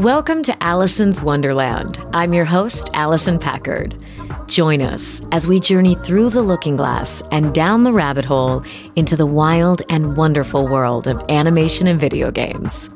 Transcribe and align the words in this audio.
Welcome 0.00 0.42
to 0.44 0.62
Allison's 0.62 1.20
Wonderland. 1.20 2.02
I'm 2.14 2.32
your 2.32 2.46
host, 2.46 2.88
Allison 2.94 3.38
Packard. 3.38 3.98
Join 4.46 4.80
us 4.80 5.20
as 5.30 5.46
we 5.46 5.60
journey 5.60 5.94
through 5.94 6.30
the 6.30 6.40
looking 6.40 6.76
glass 6.76 7.22
and 7.30 7.54
down 7.54 7.82
the 7.82 7.92
rabbit 7.92 8.24
hole 8.24 8.64
into 8.96 9.14
the 9.14 9.26
wild 9.26 9.82
and 9.90 10.16
wonderful 10.16 10.66
world 10.66 11.06
of 11.06 11.22
animation 11.28 11.86
and 11.86 12.00
video 12.00 12.30
games. 12.30 12.88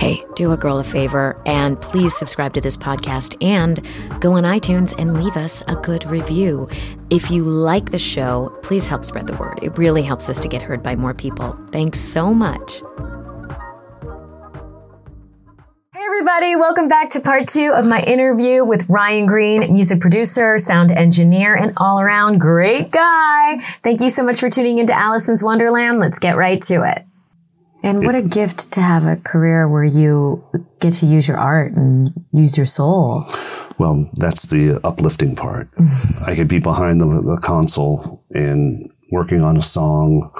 Hey, 0.00 0.24
do 0.34 0.50
a 0.50 0.56
girl 0.56 0.78
a 0.78 0.84
favor 0.84 1.38
and 1.44 1.78
please 1.78 2.16
subscribe 2.16 2.54
to 2.54 2.60
this 2.62 2.74
podcast 2.78 3.36
and 3.44 3.86
go 4.22 4.32
on 4.32 4.44
iTunes 4.44 4.98
and 4.98 5.22
leave 5.22 5.36
us 5.36 5.62
a 5.68 5.76
good 5.76 6.06
review. 6.06 6.66
If 7.10 7.30
you 7.30 7.44
like 7.44 7.90
the 7.90 7.98
show, 7.98 8.58
please 8.62 8.88
help 8.88 9.04
spread 9.04 9.26
the 9.26 9.36
word. 9.36 9.58
It 9.60 9.76
really 9.76 10.02
helps 10.02 10.30
us 10.30 10.40
to 10.40 10.48
get 10.48 10.62
heard 10.62 10.82
by 10.82 10.94
more 10.94 11.12
people. 11.12 11.52
Thanks 11.70 12.00
so 12.00 12.32
much. 12.32 12.80
Everybody, 16.36 16.56
welcome 16.56 16.88
back 16.88 17.10
to 17.10 17.20
part 17.20 17.46
two 17.46 17.72
of 17.76 17.86
my 17.86 18.00
interview 18.00 18.64
with 18.64 18.88
Ryan 18.88 19.26
Greene, 19.26 19.72
music 19.72 20.00
producer, 20.00 20.58
sound 20.58 20.90
engineer, 20.90 21.54
and 21.54 21.72
all 21.76 22.00
around 22.00 22.38
great 22.38 22.90
guy. 22.90 23.60
Thank 23.84 24.00
you 24.00 24.10
so 24.10 24.24
much 24.24 24.40
for 24.40 24.50
tuning 24.50 24.78
into 24.78 24.92
Allison's 24.92 25.44
Wonderland. 25.44 26.00
Let's 26.00 26.18
get 26.18 26.36
right 26.36 26.60
to 26.62 26.82
it. 26.82 27.04
And 27.84 28.04
what 28.04 28.16
a 28.16 28.22
gift 28.22 28.72
to 28.72 28.80
have 28.80 29.06
a 29.06 29.14
career 29.14 29.68
where 29.68 29.84
you 29.84 30.44
get 30.80 30.94
to 30.94 31.06
use 31.06 31.28
your 31.28 31.36
art 31.36 31.76
and 31.76 32.10
use 32.32 32.56
your 32.56 32.66
soul. 32.66 33.28
Well, 33.78 34.10
that's 34.14 34.46
the 34.46 34.80
uplifting 34.82 35.36
part. 35.36 35.68
I 36.26 36.34
could 36.34 36.48
be 36.48 36.58
behind 36.58 37.00
the, 37.00 37.06
the 37.06 37.38
console 37.44 38.24
and 38.30 38.90
working 39.12 39.40
on 39.40 39.56
a 39.56 39.62
song, 39.62 40.32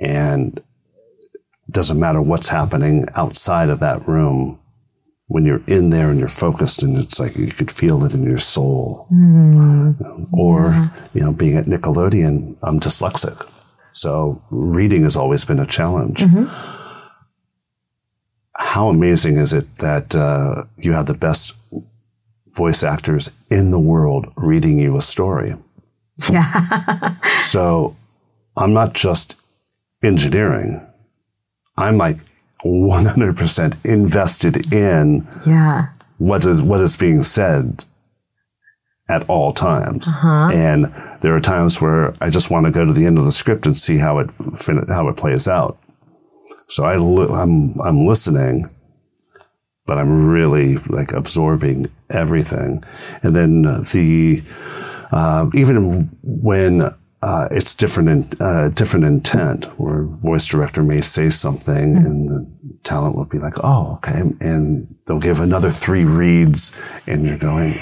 and 0.00 0.58
doesn't 1.70 2.00
matter 2.00 2.22
what's 2.22 2.48
happening 2.48 3.04
outside 3.14 3.68
of 3.68 3.80
that 3.80 4.08
room. 4.08 4.58
When 5.34 5.44
you're 5.44 5.64
in 5.66 5.90
there 5.90 6.10
and 6.10 6.18
you're 6.20 6.28
focused, 6.28 6.84
and 6.84 6.96
it's 6.96 7.18
like 7.18 7.34
you 7.36 7.48
could 7.48 7.72
feel 7.72 8.04
it 8.04 8.12
in 8.14 8.22
your 8.22 8.38
soul. 8.38 9.08
Or, 10.32 10.60
you 11.12 11.22
know, 11.22 11.32
being 11.32 11.56
at 11.56 11.64
Nickelodeon, 11.66 12.56
I'm 12.62 12.78
dyslexic. 12.78 13.36
So 13.92 14.40
reading 14.50 15.02
has 15.02 15.16
always 15.16 15.44
been 15.44 15.58
a 15.58 15.66
challenge. 15.66 16.22
How 18.54 18.88
amazing 18.88 19.36
is 19.36 19.52
it 19.52 19.66
that 19.86 20.14
uh, 20.14 20.66
you 20.76 20.92
have 20.92 21.06
the 21.06 21.14
best 21.26 21.52
voice 22.52 22.84
actors 22.84 23.28
in 23.50 23.72
the 23.72 23.80
world 23.80 24.32
reading 24.36 24.78
you 24.78 24.96
a 24.96 25.02
story? 25.02 25.54
Yeah. 26.30 27.16
So 27.42 27.96
I'm 28.56 28.72
not 28.72 28.94
just 28.94 29.36
engineering. 30.02 30.80
I'm 31.76 31.98
like 31.98 32.18
100% 32.64 33.84
invested 33.84 34.72
in 34.72 35.26
Yeah. 35.46 35.86
what 36.18 36.44
is 36.44 36.62
what 36.62 36.80
is 36.80 36.96
being 36.96 37.22
said 37.22 37.84
at 39.08 39.28
all 39.28 39.52
times. 39.52 40.14
And 40.22 40.92
there 41.20 41.34
are 41.36 41.40
times 41.40 41.80
where 41.80 42.14
I 42.20 42.30
just 42.30 42.50
want 42.50 42.66
to 42.66 42.72
go 42.72 42.84
to 42.84 42.92
the 42.92 43.04
end 43.06 43.18
of 43.18 43.24
the 43.24 43.32
script 43.32 43.66
and 43.66 43.76
see 43.76 43.98
how 43.98 44.18
it 44.18 44.30
fin- 44.56 44.86
how 44.88 45.08
it 45.08 45.16
plays 45.16 45.46
out. 45.46 45.76
So 46.68 46.84
I 46.84 46.96
li- 46.96 47.28
I'm 47.32 47.78
I'm 47.80 48.06
listening, 48.06 48.68
but 49.86 49.98
I'm 49.98 50.26
really 50.26 50.76
like 50.88 51.12
absorbing 51.12 51.90
everything. 52.08 52.82
And 53.22 53.36
then 53.36 53.62
the 53.62 54.42
uh, 55.12 55.50
even 55.54 56.08
when 56.22 56.84
uh, 57.24 57.48
it's 57.50 57.74
different 57.74 58.08
in 58.10 58.28
uh, 58.38 58.68
different 58.68 59.06
intent, 59.06 59.64
where 59.80 60.02
voice 60.02 60.46
director 60.46 60.82
may 60.82 61.00
say 61.00 61.30
something 61.30 61.96
and 61.96 62.28
the 62.28 62.46
talent 62.82 63.16
will 63.16 63.24
be 63.24 63.38
like, 63.38 63.54
"Oh, 63.64 63.94
okay," 63.94 64.20
and 64.40 64.94
they'll 65.06 65.18
give 65.18 65.40
another 65.40 65.70
three 65.70 66.04
reads, 66.04 66.76
and 67.06 67.24
you're 67.24 67.38
going, 67.38 67.76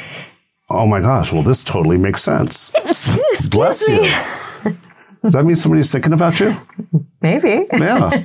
"Oh 0.71 0.87
my 0.87 1.01
gosh, 1.01 1.33
well, 1.33 1.43
this 1.43 1.65
totally 1.65 1.99
makes 1.99 2.23
sense." 2.23 2.71
Bless 3.50 3.89
you. 3.89 4.05
Does 5.22 5.34
that 5.34 5.44
mean 5.44 5.55
somebody's 5.55 5.93
thinking 5.93 6.12
about 6.12 6.41
you? 6.41 6.55
Maybe. 7.21 7.65
Yeah, 7.72 8.10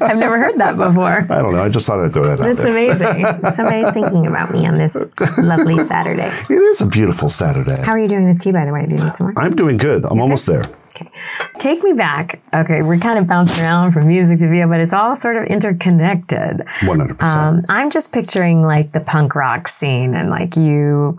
I've 0.00 0.16
never 0.16 0.38
heard 0.38 0.58
that 0.58 0.76
before. 0.78 1.26
I 1.30 1.42
don't 1.42 1.54
know. 1.54 1.62
I 1.62 1.68
just 1.68 1.86
thought 1.86 2.02
I'd 2.02 2.12
throw 2.12 2.24
that 2.24 2.38
That's 2.38 2.64
out 2.64 2.72
That's 2.72 3.02
amazing. 3.02 3.50
Somebody's 3.52 3.90
thinking 3.90 4.26
about 4.26 4.50
me 4.52 4.66
on 4.66 4.76
this 4.76 5.04
lovely 5.36 5.78
Saturday. 5.80 6.32
It 6.48 6.54
is 6.54 6.80
a 6.80 6.86
beautiful 6.86 7.28
Saturday. 7.28 7.80
How 7.82 7.92
are 7.92 7.98
you 7.98 8.08
doing 8.08 8.26
with 8.26 8.40
tea, 8.40 8.52
by 8.52 8.64
the 8.64 8.72
way? 8.72 8.86
Do 8.86 8.98
you 8.98 9.04
need 9.04 9.14
some 9.14 9.26
more? 9.26 9.44
I'm 9.44 9.54
doing 9.54 9.76
good. 9.76 10.06
I'm 10.06 10.20
almost 10.20 10.46
there. 10.46 10.64
Okay. 11.00 11.10
Take 11.58 11.82
me 11.82 11.92
back. 11.92 12.40
Okay, 12.52 12.82
we're 12.82 12.98
kind 12.98 13.18
of 13.18 13.26
bouncing 13.26 13.64
around 13.64 13.92
from 13.92 14.08
music 14.08 14.38
to 14.40 14.48
video, 14.48 14.68
but 14.68 14.80
it's 14.80 14.92
all 14.92 15.14
sort 15.16 15.36
of 15.36 15.44
interconnected. 15.44 16.58
100%. 16.80 17.22
Um, 17.22 17.60
I'm 17.68 17.90
just 17.90 18.12
picturing 18.12 18.62
like 18.62 18.92
the 18.92 19.00
punk 19.00 19.34
rock 19.34 19.68
scene 19.68 20.14
and 20.14 20.30
like 20.30 20.56
you 20.56 21.18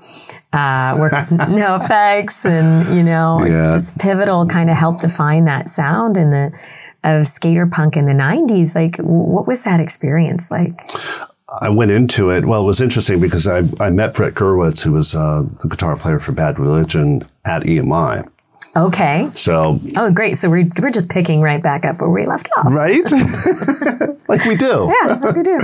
uh, 0.51 0.97
work 0.99 1.11
with 1.13 1.29
NOFX 1.39 2.45
and, 2.45 2.95
you 2.95 3.03
know, 3.03 3.43
Yeah. 3.45 3.75
just 3.75 3.97
pivotal 3.99 4.45
kind 4.47 4.69
of 4.69 4.77
helped 4.77 5.01
define 5.01 5.45
that 5.45 5.69
sound 5.69 6.17
in 6.17 6.31
the 6.31 6.51
of 7.03 7.27
skater 7.27 7.67
punk 7.67 7.97
in 7.97 8.05
the 8.05 8.13
90s. 8.13 8.75
Like, 8.75 8.95
what 8.97 9.45
was 9.47 9.63
that 9.63 9.79
experience 9.81 10.49
like? 10.49 10.89
I 11.61 11.69
went 11.69 11.91
into 11.91 12.29
it. 12.31 12.45
Well, 12.45 12.61
it 12.63 12.65
was 12.65 12.81
interesting 12.81 13.19
because 13.19 13.45
I, 13.45 13.63
I 13.79 13.89
met 13.89 14.15
Brett 14.15 14.33
Gurewitz, 14.33 14.81
who 14.83 14.93
was 14.93 15.13
uh, 15.13 15.43
the 15.61 15.67
guitar 15.69 15.95
player 15.97 16.17
for 16.17 16.31
Bad 16.31 16.57
Religion 16.59 17.27
at 17.45 17.63
EMI. 17.63 18.27
Okay. 18.75 19.29
So, 19.35 19.79
Oh, 19.95 20.11
great. 20.11 20.35
So 20.37 20.49
we're, 20.49 20.65
we're 20.81 20.89
just 20.91 21.09
picking 21.09 21.41
right 21.41 21.61
back 21.61 21.85
up 21.85 22.01
where 22.01 22.09
we 22.09 22.25
left 22.25 22.49
off. 22.57 22.65
right? 22.71 23.03
like 24.27 24.43
we 24.45 24.55
do. 24.55 24.91
Yeah, 25.03 25.13
like 25.21 25.35
we 25.35 25.43
do. 25.43 25.59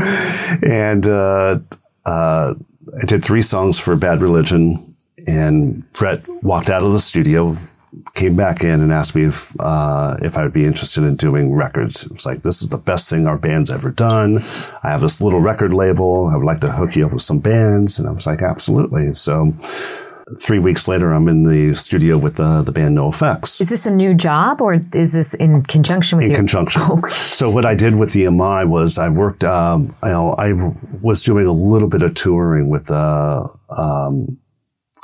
And 0.64 1.08
uh, 1.08 1.60
uh, 2.06 2.54
I 3.02 3.06
did 3.06 3.24
three 3.24 3.42
songs 3.42 3.80
for 3.80 3.96
Bad 3.96 4.22
Religion. 4.22 4.96
And 5.28 5.92
Brett 5.94 6.28
walked 6.44 6.70
out 6.70 6.82
of 6.84 6.92
the 6.92 7.00
studio, 7.00 7.56
came 8.14 8.36
back 8.36 8.64
in, 8.64 8.80
and 8.82 8.92
asked 8.92 9.16
me 9.16 9.26
if 9.26 9.52
uh, 9.60 10.18
if 10.22 10.38
I 10.38 10.44
would 10.44 10.54
be 10.54 10.66
interested 10.66 11.04
in 11.04 11.16
doing 11.18 11.54
records. 11.54 12.06
It 12.06 12.12
was 12.14 12.26
like, 12.26 12.42
this 12.42 12.62
is 12.62 12.70
the 12.70 12.78
best 12.78 13.10
thing 13.10 13.28
our 13.28 13.38
band's 13.38 13.70
ever 13.70 13.92
done. 13.92 14.38
I 14.84 14.90
have 14.90 15.02
this 15.02 15.20
little 15.22 15.42
record 15.42 15.74
label. 15.74 16.30
I 16.32 16.36
would 16.38 16.46
like 16.46 16.62
to 16.62 16.72
hook 16.72 16.96
you 16.96 17.06
up 17.06 17.12
with 17.14 17.22
some 17.22 17.40
bands. 17.40 18.00
And 18.00 18.08
I 18.08 18.12
was 18.12 18.26
like, 18.26 18.42
absolutely. 18.42 19.14
So 19.14 19.54
three 20.40 20.60
weeks 20.60 20.88
later, 20.88 21.12
I'm 21.14 21.28
in 21.28 21.44
the 21.44 21.74
studio 21.76 22.18
with 22.18 22.36
the, 22.36 22.62
the 22.62 22.72
band 22.72 22.98
NOFX. 22.98 23.60
Is 23.62 23.70
this 23.70 23.86
a 23.86 23.92
new 23.92 24.14
job 24.14 24.62
or 24.62 24.80
is 24.94 25.14
this 25.14 25.34
in 25.34 25.62
conjunction 25.64 26.18
with 26.18 26.26
in 26.26 26.32
your? 26.32 26.40
conjunction. 26.40 26.82
Oh, 26.90 27.02
So 27.10 27.50
what 27.50 27.66
I 27.66 27.76
did 27.76 27.96
with 27.96 28.12
EMI 28.14 28.68
was 28.68 28.98
I 28.98 29.10
worked. 29.10 29.44
Um, 29.44 29.96
you 30.04 30.10
know, 30.10 30.36
I 30.38 30.54
was 31.02 31.24
doing 31.24 31.46
a 31.46 31.52
little 31.52 31.88
bit 31.90 32.04
of 32.04 32.14
touring 32.14 32.70
with 32.70 32.92
uh, 32.92 33.48
um, 33.76 34.38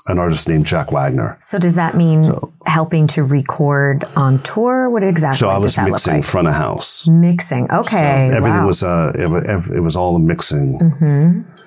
an 0.08 0.20
artist 0.20 0.48
named 0.48 0.66
Jack 0.68 0.92
Wagner. 0.92 1.36
so 1.42 1.58
does 1.58 1.76
that 1.76 1.96
mean 1.96 2.32
helping 2.68 3.08
to 3.08 3.24
record 3.24 4.04
on 4.16 4.42
tour? 4.44 4.88
What 4.90 5.04
exactly 5.04 5.40
So 5.40 5.50
I 5.50 5.58
was 5.58 5.76
mixing 5.78 6.16
like? 6.16 6.24
front 6.26 6.48
of 6.48 6.54
house. 6.54 7.08
Mixing. 7.08 7.72
Okay. 7.72 8.30
Everything 8.32 8.62
wow. 8.62 8.68
was 8.68 8.84
uh, 8.84 9.14
it, 9.18 9.28
was- 9.28 9.46
it 9.72 9.80
was 9.82 9.96
all 9.96 10.16
a 10.16 10.20
mixing, 10.20 10.78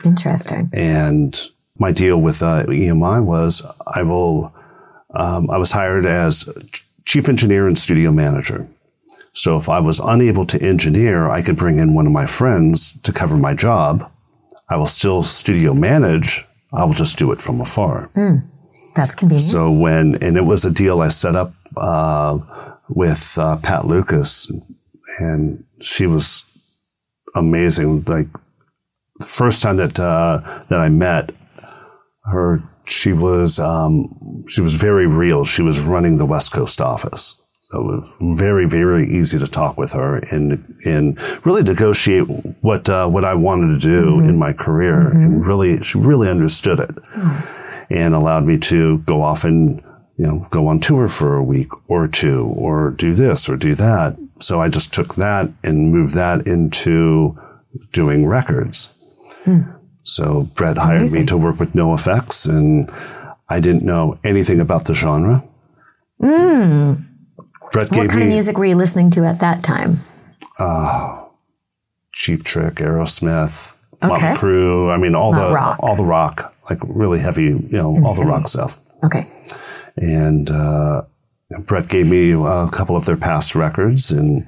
interesting. 0.05 0.71
and 0.73 1.41
my 1.79 1.93
deal 1.93 2.21
with 2.21 2.43
uh, 2.43 2.65
EMI 2.67 3.25
was 3.25 3.65
I 3.95 4.03
will. 4.03 4.53
Um, 5.15 5.51
I 5.51 5.57
was 5.57 5.73
hired 5.73 6.05
as 6.05 6.49
chief 7.07 7.29
engineer 7.29 7.67
and 7.67 7.79
studio 7.79 8.13
manager. 8.13 8.69
So 9.33 9.57
if 9.57 9.69
I 9.69 9.81
was 9.81 10.01
unable 10.01 10.45
to 10.47 10.61
engineer, 10.61 11.31
I 11.31 11.43
could 11.43 11.57
bring 11.57 11.79
in 11.79 11.95
one 11.95 12.07
of 12.07 12.13
my 12.13 12.27
friends 12.27 13.01
to 13.03 13.13
cover 13.13 13.37
my 13.39 13.55
job. 13.55 14.11
I 14.69 14.77
will 14.77 14.87
still 14.87 15.23
studio 15.23 15.73
manage. 15.73 16.45
I 16.73 16.85
will 16.85 16.93
just 16.93 17.17
do 17.17 17.33
it 17.33 17.41
from 17.41 17.61
afar. 17.61 18.11
That's 18.95 19.15
convenient. 19.15 19.51
So 19.51 19.71
when, 19.71 20.17
and 20.23 20.37
it 20.37 20.45
was 20.45 20.65
a 20.65 20.71
deal 20.71 21.01
I 21.01 21.09
set 21.09 21.37
up 21.37 21.55
uh, 21.77 22.39
with 22.89 23.37
uh, 23.39 23.57
Pat 23.63 23.87
Lucas, 23.87 24.51
and 25.21 25.65
she 25.81 26.07
was 26.07 26.45
amazing. 27.35 28.05
Like 28.05 28.29
the 29.19 29.25
first 29.25 29.63
time 29.63 29.77
that 29.77 29.99
uh, 29.99 30.41
that 30.69 30.81
I 30.81 30.89
met 30.89 31.31
her, 32.31 32.63
she 32.87 33.13
was 33.13 33.59
um, 33.59 34.45
she 34.49 34.61
was 34.61 34.75
very 34.75 35.07
real. 35.07 35.45
She 35.45 35.63
was 35.63 35.81
running 35.81 36.17
the 36.17 36.27
West 36.27 36.53
Coast 36.53 36.81
office. 36.81 37.41
So 37.71 37.81
it 37.81 37.85
was 37.85 38.13
very, 38.39 38.67
very 38.67 39.07
easy 39.13 39.39
to 39.39 39.47
talk 39.47 39.77
with 39.77 39.93
her 39.93 40.17
and 40.31 40.81
and 40.85 41.19
really 41.45 41.63
negotiate 41.63 42.23
what 42.63 42.89
uh, 42.89 43.09
what 43.09 43.25
I 43.25 43.35
wanted 43.35 43.79
to 43.79 43.79
do 43.79 44.21
in 44.21 44.39
my 44.39 44.55
career. 44.55 45.09
And 45.09 45.47
really, 45.47 45.79
she 45.83 45.99
really 45.99 46.31
understood 46.31 46.81
it 46.81 46.91
and 47.91 48.15
allowed 48.15 48.45
me 48.45 48.59
to 48.59 48.99
go 48.99 49.23
off 49.23 49.45
and 49.45 49.83
you 50.17 50.27
know 50.27 50.47
go 50.51 50.67
on 50.67 50.81
tour 50.81 51.09
for 51.09 51.37
a 51.37 51.43
week 51.43 51.71
or 51.89 52.09
two 52.09 52.45
or 52.57 52.91
do 52.91 53.15
this 53.15 53.49
or 53.49 53.57
do 53.57 53.75
that 53.75 54.17
so 54.41 54.61
i 54.61 54.69
just 54.69 54.93
took 54.93 55.15
that 55.15 55.49
and 55.63 55.93
moved 55.93 56.15
that 56.15 56.47
into 56.47 57.39
doing 57.93 58.27
records 58.27 58.95
so 60.09 60.43
brett 60.55 60.77
hired 60.79 61.11
me 61.13 61.25
to 61.27 61.37
work 61.37 61.59
with 61.61 61.73
NOFX 61.75 62.49
and 62.49 62.91
i 63.49 63.61
didn't 63.61 63.85
know 63.85 64.19
anything 64.25 64.61
about 64.61 64.85
the 64.87 64.95
genre 64.95 65.45
brett 66.19 66.99
what 67.73 67.91
gave 67.91 68.09
kind 68.11 68.23
of 68.23 68.29
music 68.29 68.57
were 68.59 68.65
you 68.65 68.77
listening 68.77 69.11
to 69.11 69.25
at 69.25 69.39
that 69.41 69.63
time? 69.63 70.01
cheap 72.13 72.43
trick 72.45 72.75
aerosmith 72.77 73.75
Okay. 74.01 74.09
Motley 74.13 74.29
Crue. 74.39 74.95
I 74.95 74.97
mean, 74.97 75.17
all 75.17 75.33
Not 75.33 75.49
the 75.49 75.55
rock. 75.55 75.77
all 75.81 75.97
the 75.97 76.05
rock, 76.05 76.55
like 76.71 76.79
really 76.85 77.19
heavy, 77.19 77.45
you 77.47 77.69
know, 77.73 78.01
all 78.05 78.15
the 78.15 78.23
rock 78.25 78.47
stuff. 78.47 78.79
Okay. 79.03 79.27
And 79.97 80.49
uh, 80.53 81.03
Brett 81.67 81.89
gave 81.89 82.07
me 82.07 82.31
a 82.31 82.69
couple 82.71 82.97
of 82.97 83.07
their 83.07 83.17
past 83.17 83.57
records, 83.57 84.13
and 84.13 84.47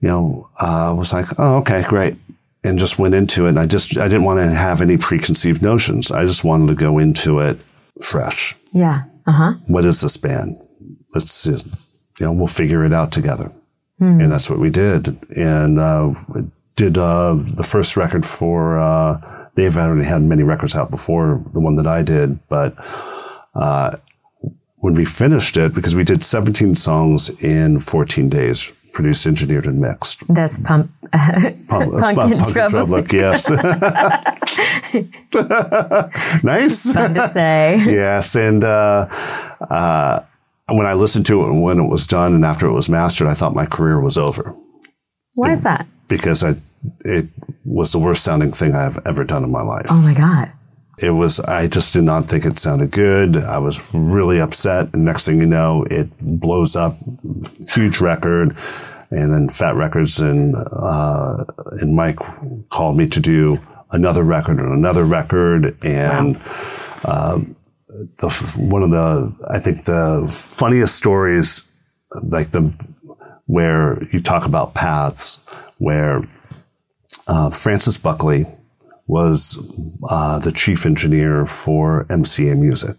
you 0.00 0.08
know, 0.08 0.46
uh, 0.60 0.94
was 0.96 1.12
like, 1.12 1.26
oh, 1.38 1.58
okay, 1.58 1.82
great, 1.82 2.16
and 2.64 2.78
just 2.78 2.98
went 2.98 3.14
into 3.14 3.46
it. 3.46 3.50
And 3.50 3.58
I 3.58 3.66
just 3.66 3.96
I 3.96 4.08
didn't 4.08 4.24
want 4.24 4.40
to 4.40 4.48
have 4.48 4.80
any 4.80 4.96
preconceived 4.96 5.62
notions. 5.62 6.10
I 6.10 6.24
just 6.24 6.44
wanted 6.44 6.68
to 6.68 6.74
go 6.74 6.98
into 6.98 7.38
it 7.40 7.58
fresh. 8.02 8.54
Yeah. 8.72 9.04
Uh 9.26 9.32
huh. 9.32 9.52
What 9.66 9.84
is 9.84 10.00
this 10.00 10.16
band? 10.16 10.56
Let's 11.14 11.30
see, 11.32 11.52
you 11.52 12.26
know, 12.26 12.32
we'll 12.32 12.46
figure 12.46 12.84
it 12.84 12.92
out 12.92 13.12
together. 13.12 13.52
And 14.22 14.32
that's 14.32 14.48
what 14.48 14.58
we 14.58 14.70
did. 14.70 15.18
And 15.36 15.78
uh, 15.78 16.14
we 16.28 16.42
did 16.74 16.96
uh, 16.96 17.34
the 17.34 17.62
first 17.62 17.98
record 17.98 18.24
for. 18.24 18.78
Uh, 18.78 19.48
they've 19.56 19.76
already 19.76 20.06
had 20.06 20.22
many 20.22 20.42
records 20.42 20.74
out 20.74 20.90
before 20.90 21.44
the 21.52 21.60
one 21.60 21.76
that 21.76 21.86
I 21.86 22.02
did, 22.02 22.38
but 22.48 22.74
uh, 23.54 23.96
when 24.76 24.94
we 24.94 25.04
finished 25.04 25.58
it, 25.58 25.74
because 25.74 25.94
we 25.94 26.04
did 26.04 26.24
17 26.24 26.74
songs 26.74 27.28
in 27.44 27.80
14 27.80 28.30
days, 28.30 28.72
produced, 28.92 29.26
engineered, 29.26 29.66
and 29.66 29.80
mixed. 29.80 30.26
That's 30.32 30.58
pump. 30.58 30.90
Punk, 31.12 31.68
Punk 31.68 32.32
in 32.32 32.38
Drublic. 32.38 33.12
yes. 33.12 33.50
nice. 36.44 36.92
Fun 36.92 37.14
to 37.14 37.28
say. 37.28 37.82
yes, 37.86 38.34
and 38.36 38.64
uh, 38.64 39.06
uh, 39.70 40.22
when 40.68 40.86
I 40.86 40.92
listened 40.94 41.26
to 41.26 41.46
it 41.46 41.52
when 41.60 41.78
it 41.80 41.88
was 41.88 42.06
done 42.06 42.34
and 42.34 42.44
after 42.44 42.66
it 42.66 42.72
was 42.72 42.88
mastered, 42.88 43.28
I 43.28 43.34
thought 43.34 43.54
my 43.54 43.66
career 43.66 44.00
was 44.00 44.16
over 44.16 44.54
Why 45.34 45.52
is 45.52 45.62
that? 45.64 45.86
because 46.08 46.42
I 46.44 46.54
it 47.04 47.28
was 47.64 47.92
the 47.92 47.98
worst 47.98 48.22
sounding 48.24 48.52
thing 48.52 48.74
I've 48.74 48.98
ever 49.06 49.24
done 49.24 49.44
in 49.44 49.50
my 49.50 49.62
life. 49.62 49.86
Oh 49.90 50.00
my 50.00 50.14
god. 50.14 50.50
It 51.02 51.10
was 51.10 51.40
I 51.40 51.66
just 51.66 51.94
did 51.94 52.04
not 52.04 52.26
think 52.26 52.44
it 52.44 52.58
sounded 52.58 52.90
good. 52.90 53.36
I 53.36 53.58
was 53.58 53.80
really 53.94 54.40
upset, 54.40 54.92
and 54.92 55.04
next 55.04 55.26
thing 55.26 55.40
you 55.40 55.46
know, 55.46 55.84
it 55.90 56.08
blows 56.20 56.76
up, 56.76 56.96
huge 57.68 58.00
record. 58.00 58.56
And 59.10 59.32
then 59.32 59.48
Fat 59.48 59.74
Records 59.74 60.20
and 60.20 60.54
uh, 60.72 61.44
and 61.80 61.96
Mike 61.96 62.18
called 62.68 62.96
me 62.96 63.08
to 63.08 63.20
do 63.20 63.58
another 63.90 64.22
record 64.22 64.58
and 64.58 64.72
another 64.72 65.04
record, 65.04 65.76
and 65.84 66.36
um, 67.04 67.56
the 68.18 68.30
one 68.56 68.82
of 68.82 68.90
the 68.90 69.46
I 69.50 69.58
think 69.58 69.84
the 69.84 70.28
funniest 70.30 70.94
stories, 70.94 71.62
like 72.22 72.52
the 72.52 72.72
where 73.46 74.00
you 74.12 74.20
talk 74.20 74.46
about 74.46 74.74
paths, 74.74 75.44
where 75.78 76.22
uh, 77.26 77.50
Francis 77.50 77.98
Buckley 77.98 78.44
was 79.10 79.58
uh, 80.08 80.38
the 80.38 80.52
chief 80.52 80.86
engineer 80.86 81.44
for 81.44 82.04
MCA 82.04 82.56
Music, 82.56 82.94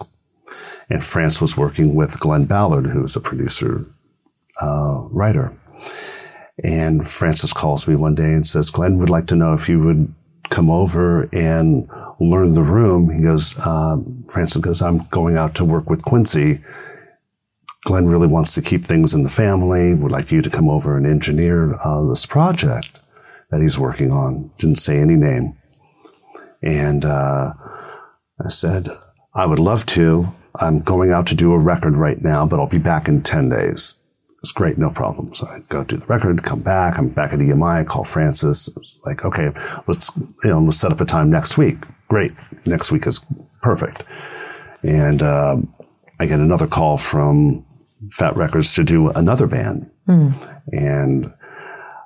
and 0.90 1.04
France 1.04 1.40
was 1.40 1.56
working 1.56 1.96
with 1.96 2.19
Glen 2.19 2.44
Ballard, 2.46 2.86
who 2.88 3.02
was 3.02 3.16
a 3.16 3.22
producer 3.22 3.86
uh, 4.62 5.08
writer. 5.10 5.58
And 6.63 7.10
Francis 7.10 7.54
calls 7.54 7.88
me 7.88 7.96
one 7.96 8.13
day 8.13 8.34
and 8.34 8.46
says, 8.46 8.69
Glen 8.69 8.98
would 8.98 9.10
like 9.10 9.25
to 9.28 9.38
know 9.38 9.54
if 9.54 9.69
you 9.69 9.80
would 9.80 10.13
come 10.50 10.69
over 10.69 11.30
and 11.31 11.90
learn 12.19 12.54
the 12.54 12.62
room. 12.62 13.10
He 13.10 13.24
goes, 13.24 13.57
um, 13.66 14.25
Francis 14.30 14.62
goes, 14.62 14.81
I'm 14.81 15.06
going 15.12 15.38
out 15.38 15.56
to 15.56 15.66
work 15.66 15.90
with 15.90 16.04
Quincy. 16.04 16.60
Glen 17.86 18.07
really 18.07 18.28
wants 18.28 18.54
to 18.56 18.62
keep 18.62 18.84
things 18.84 19.14
in 19.14 19.24
the 19.24 19.30
family, 19.30 19.94
would 19.94 20.12
like 20.12 20.30
you 20.30 20.42
to 20.42 20.50
come 20.50 20.69
over 20.69 20.98
and 20.98 21.07
engineer 21.07 21.72
uh, 21.86 22.06
this 22.06 22.25
project 22.25 23.00
that 23.50 23.62
he's 23.62 23.80
working 23.80 24.12
on. 24.12 24.52
Didn't 24.57 24.75
say 24.75 25.00
any 25.00 25.16
name. 25.16 25.57
And 26.62 27.06
uh, 27.06 27.54
I 28.44 28.50
said, 28.50 28.88
I 29.34 29.46
would 29.46 29.60
love 29.60 29.86
to. 29.88 30.31
I'm 30.56 30.81
going 30.81 31.12
out 31.12 31.28
to 31.28 31.36
do 31.36 31.54
a 31.54 31.58
record 31.58 31.96
right 31.96 32.22
now, 32.22 32.46
but 32.46 32.60
I'll 32.60 32.68
be 32.68 32.78
back 32.78 33.08
in 33.08 33.22
10 33.22 33.50
days. 33.50 33.96
It's 34.44 34.52
great, 34.52 34.78
no 34.78 34.90
problem. 34.90 35.34
So 35.34 35.48
I 35.48 35.60
go 35.69 35.84
do 35.84 35.98
the 35.98 36.06
record, 36.08 36.42
come 36.44 36.62
back. 36.62 36.98
I'm 36.98 37.10
back 37.10 37.31
at 37.31 37.40
EMI, 37.40 37.86
call 37.88 38.04
Francis. 38.04 38.68
It's 38.75 39.00
like, 39.06 39.24
okay, 39.24 39.52
let's, 39.88 40.16
you 40.44 40.50
know, 40.50 40.60
let's 40.60 40.78
set 40.78 40.92
up 40.92 41.00
a 41.00 41.06
time 41.06 41.30
next 41.30 41.58
week. 41.58 41.78
Great. 42.10 42.31
Next 42.66 42.92
week 42.92 43.06
is 43.06 43.24
perfect. 43.62 44.04
And 44.84 45.22
um, 45.22 45.74
I 46.19 46.25
get 46.25 46.40
another 46.40 46.68
call 46.68 46.98
from 46.98 47.66
Fat 48.10 48.36
Records 48.36 48.74
to 48.74 48.84
do 48.84 49.10
another 49.10 49.46
band. 49.46 49.90
And 50.72 51.28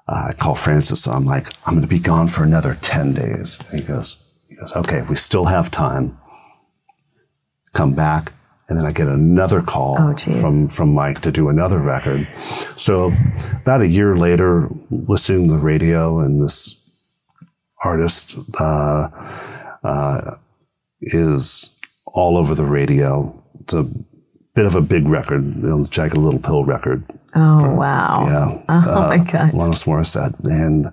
uh, 0.07 0.27
I 0.29 0.33
call 0.33 0.55
Francis. 0.55 1.07
I'm 1.07 1.25
like, 1.25 1.47
I'm 1.65 1.75
going 1.75 1.81
to 1.81 1.87
be 1.87 1.99
gone 1.99 2.27
for 2.27 2.43
another 2.43 2.77
10 2.81 3.13
days. 3.13 3.61
And 3.71 3.79
he 3.79 3.87
goes, 3.87 4.24
he 4.55 4.61
goes, 4.61 4.75
okay, 4.77 5.01
we 5.09 5.15
still 5.15 5.45
have 5.45 5.69
time. 5.69 6.17
Come 7.73 7.93
back. 7.93 8.31
And 8.69 8.79
then 8.79 8.85
I 8.85 8.91
get 8.93 9.07
another 9.07 9.61
call 9.61 9.97
Oh, 9.99 10.15
from, 10.15 10.67
from 10.69 10.93
Mike 10.93 11.21
to 11.21 11.31
do 11.31 11.49
another 11.49 11.77
record. 11.79 12.27
So 12.77 13.13
about 13.61 13.81
a 13.81 13.87
year 13.87 14.17
later, 14.17 14.69
listening 14.89 15.49
to 15.49 15.55
the 15.55 15.59
radio 15.59 16.19
and 16.19 16.41
this 16.41 16.81
artist, 17.83 18.37
uh, 18.59 19.09
uh, 19.83 20.31
is 21.01 21.69
all 22.07 22.37
over 22.37 22.55
the 22.55 22.65
radio. 22.65 23.43
It's 23.59 23.73
a 23.73 23.85
bit 24.55 24.65
of 24.65 24.73
a 24.75 24.81
big 24.81 25.07
record, 25.07 25.43
you 25.43 25.61
know, 25.69 25.83
the 25.83 25.89
Jagged 25.89 26.17
Little 26.17 26.39
Pill 26.39 26.63
record. 26.63 27.03
Oh 27.35 27.75
wow. 27.75 28.25
Yeah. 28.25 28.61
Oh 28.87 29.07
my 29.09 29.17
gosh. 29.17 29.51
Alanis 29.51 29.85
Morissette. 29.85 30.35
And 30.43 30.85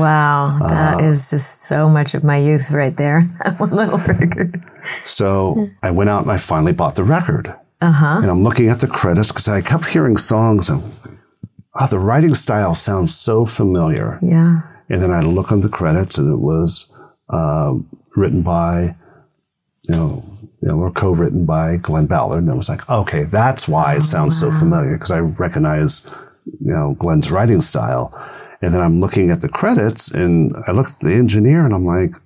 Wow. 0.00 0.58
Uh, 0.62 0.68
That 0.68 1.00
is 1.04 1.30
just 1.30 1.62
so 1.62 1.88
much 1.88 2.14
of 2.14 2.22
my 2.22 2.36
youth 2.36 2.70
right 2.70 2.96
there. 2.96 3.26
That 3.44 3.58
one 3.58 3.70
little 3.70 3.98
record. 3.98 4.62
so 5.04 5.68
I 5.82 5.90
went 5.90 6.10
out 6.10 6.22
and 6.22 6.30
I 6.30 6.36
finally 6.36 6.72
bought 6.74 6.94
the 6.96 7.04
record. 7.04 7.54
Uh-huh. 7.80 8.20
And 8.22 8.30
I'm 8.30 8.42
looking 8.42 8.68
at 8.68 8.80
the 8.80 8.86
credits 8.88 9.28
because 9.32 9.48
I 9.48 9.60
kept 9.62 9.86
hearing 9.86 10.16
songs 10.18 10.68
and 10.68 10.82
oh, 11.80 11.86
the 11.86 11.98
writing 11.98 12.34
style 12.34 12.74
sounds 12.74 13.14
so 13.14 13.44
familiar. 13.46 14.18
Yeah. 14.22 14.60
And 14.88 15.02
then 15.02 15.10
I 15.12 15.20
look 15.20 15.50
on 15.52 15.60
the 15.62 15.68
credits 15.68 16.18
and 16.18 16.30
it 16.32 16.38
was 16.38 16.92
um, 17.30 17.88
written 18.14 18.42
by, 18.42 18.94
you 19.88 19.94
know, 19.94 20.22
you 20.62 20.68
know, 20.68 20.78
or 20.78 20.90
co-written 20.90 21.44
by 21.44 21.76
Glen 21.76 22.06
Ballard. 22.06 22.42
And 22.42 22.50
I 22.50 22.54
was 22.54 22.68
like, 22.68 22.88
okay, 22.88 23.24
that's 23.24 23.68
why 23.68 23.96
it 23.96 24.02
sounds 24.02 24.38
so 24.38 24.50
familiar 24.50 24.94
because 24.94 25.10
I 25.10 25.20
recognize, 25.20 26.04
you 26.46 26.72
know, 26.72 26.96
Glen's 26.98 27.30
writing 27.30 27.60
style. 27.60 28.12
And 28.62 28.72
then 28.72 28.80
I'm 28.80 29.00
looking 29.00 29.30
at 29.30 29.42
the 29.42 29.48
credits 29.48 30.10
and 30.10 30.54
I 30.66 30.72
look 30.72 30.88
at 30.88 31.00
the 31.00 31.12
engineer 31.12 31.64
and 31.64 31.74
I'm 31.74 31.84
like, 31.84 32.16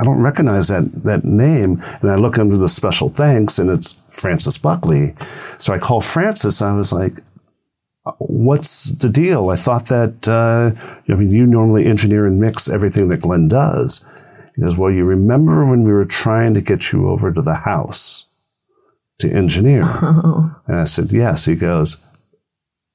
I 0.00 0.04
don't 0.04 0.22
recognize 0.22 0.68
that, 0.68 1.04
that 1.04 1.24
name. 1.24 1.82
And 2.00 2.10
I 2.10 2.14
look 2.14 2.38
under 2.38 2.56
the 2.56 2.68
special 2.68 3.08
thanks 3.08 3.58
and 3.58 3.68
it's 3.68 4.00
Francis 4.10 4.56
Buckley. 4.56 5.14
So 5.58 5.74
I 5.74 5.78
call 5.78 6.00
Francis. 6.00 6.60
And 6.60 6.70
I 6.70 6.74
was 6.74 6.92
like, 6.92 7.20
what's 8.18 8.92
the 8.92 9.10
deal? 9.10 9.50
I 9.50 9.56
thought 9.56 9.86
that, 9.86 10.26
uh, 10.26 10.70
I 11.12 11.16
mean, 11.16 11.30
you 11.30 11.46
normally 11.46 11.84
engineer 11.84 12.26
and 12.26 12.40
mix 12.40 12.70
everything 12.70 13.08
that 13.08 13.20
Glen 13.20 13.48
does. 13.48 14.04
He 14.60 14.64
goes, 14.64 14.76
well, 14.76 14.90
you 14.90 15.06
remember 15.06 15.64
when 15.64 15.84
we 15.84 15.92
were 15.92 16.04
trying 16.04 16.52
to 16.52 16.60
get 16.60 16.92
you 16.92 17.08
over 17.08 17.32
to 17.32 17.40
the 17.40 17.54
house 17.54 18.26
to 19.18 19.30
engineer? 19.30 19.84
Oh. 20.02 20.54
And 20.66 20.78
I 20.78 20.84
said, 20.84 21.12
yes. 21.12 21.46
He 21.46 21.56
goes, 21.56 21.96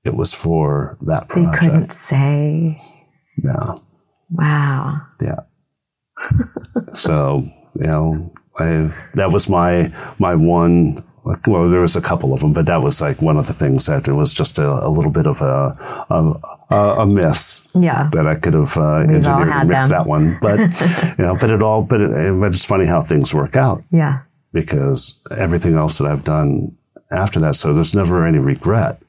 it 0.03 0.13
was 0.15 0.31
for 0.31 0.95
that 1.01 1.29
They 1.29 1.47
couldn't 1.57 1.91
say. 1.91 2.79
No. 3.37 3.81
Wow. 4.29 5.01
Yeah. 5.19 5.39
so, 6.93 7.49
you 7.73 7.87
know, 7.87 8.31
I, 8.59 8.93
that 9.15 9.31
was 9.31 9.49
my, 9.49 9.89
my 10.19 10.35
one, 10.35 11.03
well, 11.47 11.67
there 11.69 11.81
was 11.81 11.95
a 11.95 12.01
couple 12.01 12.33
of 12.33 12.39
them, 12.41 12.53
but 12.53 12.65
that 12.67 12.83
was 12.83 13.01
like 13.01 13.21
one 13.21 13.35
of 13.37 13.47
the 13.47 13.53
things 13.53 13.87
that 13.87 14.07
it 14.07 14.15
was 14.15 14.31
just 14.33 14.59
a, 14.59 14.67
a 14.85 14.89
little 14.89 15.11
bit 15.11 15.25
of 15.25 15.41
a, 15.41 15.75
a, 16.69 16.75
a, 17.01 17.05
miss 17.05 17.67
Yeah. 17.73 18.09
that 18.13 18.27
I 18.27 18.35
could 18.35 18.53
have 18.53 18.77
uh, 18.77 18.97
engineered 18.97 19.49
and 19.49 19.69
mixed 19.69 19.89
them. 19.89 19.97
that 19.97 20.07
one. 20.07 20.37
But, 20.39 20.59
you 21.17 21.25
know, 21.25 21.35
but 21.35 21.49
it 21.49 21.61
all, 21.63 21.81
but, 21.81 22.01
it, 22.01 22.11
but 22.39 22.47
it's 22.53 22.65
funny 22.65 22.85
how 22.85 23.01
things 23.01 23.33
work 23.33 23.55
out 23.55 23.83
Yeah. 23.89 24.19
because 24.53 25.19
everything 25.35 25.73
else 25.75 25.97
that 25.97 26.07
I've 26.07 26.23
done 26.23 26.77
after 27.11 27.39
that, 27.39 27.55
so 27.55 27.73
there's 27.73 27.95
never 27.95 28.25
any 28.25 28.39
regret. 28.39 29.01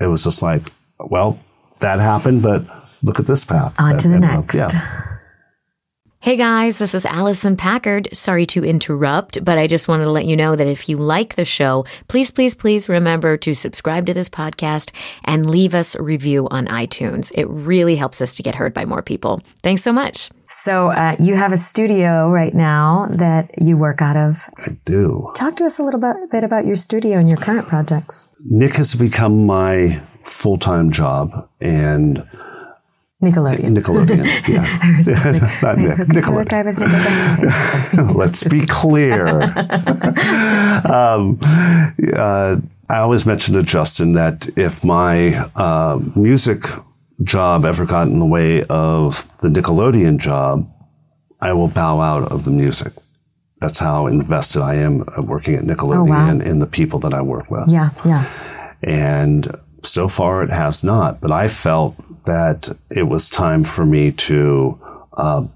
It 0.00 0.06
was 0.06 0.24
just 0.24 0.42
like, 0.42 0.62
well, 0.98 1.38
that 1.78 2.00
happened, 2.00 2.42
but 2.42 2.68
look 3.02 3.20
at 3.20 3.26
this 3.26 3.44
path. 3.44 3.78
On 3.78 3.96
to 3.96 4.08
the 4.08 4.18
next. 4.18 4.56
Yeah. 4.56 4.68
Hey 6.22 6.36
guys, 6.36 6.76
this 6.76 6.94
is 6.94 7.06
Allison 7.06 7.56
Packard. 7.56 8.10
Sorry 8.12 8.44
to 8.44 8.62
interrupt, 8.62 9.42
but 9.42 9.56
I 9.56 9.66
just 9.66 9.88
wanted 9.88 10.04
to 10.04 10.10
let 10.10 10.26
you 10.26 10.36
know 10.36 10.54
that 10.54 10.66
if 10.66 10.86
you 10.86 10.98
like 10.98 11.34
the 11.34 11.46
show, 11.46 11.86
please, 12.08 12.30
please, 12.30 12.54
please 12.54 12.90
remember 12.90 13.38
to 13.38 13.54
subscribe 13.54 14.04
to 14.04 14.12
this 14.12 14.28
podcast 14.28 14.94
and 15.24 15.48
leave 15.48 15.74
us 15.74 15.94
a 15.94 16.02
review 16.02 16.46
on 16.50 16.66
iTunes. 16.66 17.32
It 17.34 17.46
really 17.46 17.96
helps 17.96 18.20
us 18.20 18.34
to 18.34 18.42
get 18.42 18.56
heard 18.56 18.74
by 18.74 18.84
more 18.84 19.00
people. 19.00 19.40
Thanks 19.62 19.82
so 19.82 19.94
much. 19.94 20.28
So 20.46 20.88
uh, 20.88 21.16
you 21.18 21.36
have 21.36 21.54
a 21.54 21.56
studio 21.56 22.28
right 22.28 22.52
now 22.52 23.08
that 23.12 23.54
you 23.58 23.78
work 23.78 24.02
out 24.02 24.18
of. 24.18 24.44
I 24.66 24.76
do. 24.84 25.32
Talk 25.34 25.56
to 25.56 25.64
us 25.64 25.78
a 25.78 25.82
little 25.82 26.00
bit, 26.00 26.16
bit 26.30 26.44
about 26.44 26.66
your 26.66 26.76
studio 26.76 27.16
and 27.16 27.30
your 27.30 27.38
current 27.38 27.66
projects. 27.66 28.28
Nick 28.50 28.74
has 28.74 28.94
become 28.94 29.46
my 29.46 30.02
full 30.26 30.58
time 30.58 30.90
job, 30.92 31.48
and 31.62 32.28
Nickelodeon. 33.22 33.76
Nickelodeon. 33.76 34.24
Yeah. 34.48 34.64
I 34.82 34.96
was 34.96 35.06
just 35.06 35.62
like, 35.62 35.78
Not 35.78 35.98
Nick, 35.98 36.08
Nickelodeon. 36.08 36.64
was 36.64 36.78
Nickelodeon? 36.78 38.14
Let's 38.22 38.44
be 38.44 38.66
clear. 38.66 39.26
um, 40.90 41.38
uh, 42.14 42.56
I 42.88 42.96
always 42.98 43.26
mention 43.26 43.54
to 43.54 43.62
Justin 43.62 44.14
that 44.14 44.48
if 44.56 44.82
my 44.84 45.34
uh, 45.54 46.00
music 46.16 46.64
job 47.22 47.64
ever 47.64 47.84
got 47.84 48.08
in 48.08 48.18
the 48.18 48.26
way 48.26 48.64
of 48.64 49.28
the 49.38 49.48
Nickelodeon 49.48 50.18
job, 50.18 50.68
I 51.40 51.52
will 51.52 51.68
bow 51.68 52.00
out 52.00 52.32
of 52.32 52.44
the 52.44 52.50
music. 52.50 52.92
That's 53.60 53.78
how 53.78 54.06
invested 54.06 54.62
I 54.62 54.76
am 54.76 55.02
uh, 55.02 55.20
working 55.22 55.54
at 55.54 55.64
Nickelodeon 55.64 56.42
in 56.44 56.58
the 56.60 56.66
people 56.66 56.98
that 57.00 57.12
I 57.12 57.20
work 57.20 57.50
with. 57.50 57.64
yeah, 57.68 57.90
yeah. 58.04 58.24
And 58.82 59.46
so 59.82 60.08
far 60.08 60.42
it 60.42 60.50
has 60.50 60.82
not. 60.84 61.20
But 61.20 61.32
I 61.32 61.48
felt 61.48 61.96
that 62.24 62.68
it 62.90 63.04
was 63.04 63.28
time 63.30 63.64
for 63.64 63.84
me 63.84 64.12
to 64.12 64.78
uh, 65.14 65.46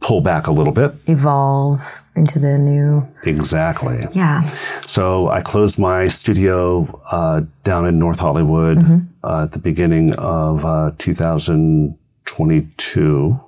pull 0.00 0.20
back 0.20 0.46
a 0.46 0.52
little 0.52 0.72
bit. 0.72 0.92
Evolve 1.06 2.02
into 2.14 2.38
the 2.38 2.58
new. 2.58 3.06
Exactly. 3.24 3.98
Yeah. 4.12 4.42
So 4.86 5.28
I 5.28 5.40
closed 5.40 5.78
my 5.78 6.08
studio 6.08 7.00
uh, 7.10 7.42
down 7.62 7.86
in 7.86 7.98
North 7.98 8.18
Hollywood 8.20 8.78
uh, 9.22 9.44
at 9.44 9.52
the 9.52 9.58
beginning 9.58 10.12
of 10.14 10.62
uh, 10.64 10.90
2022. 10.98 13.40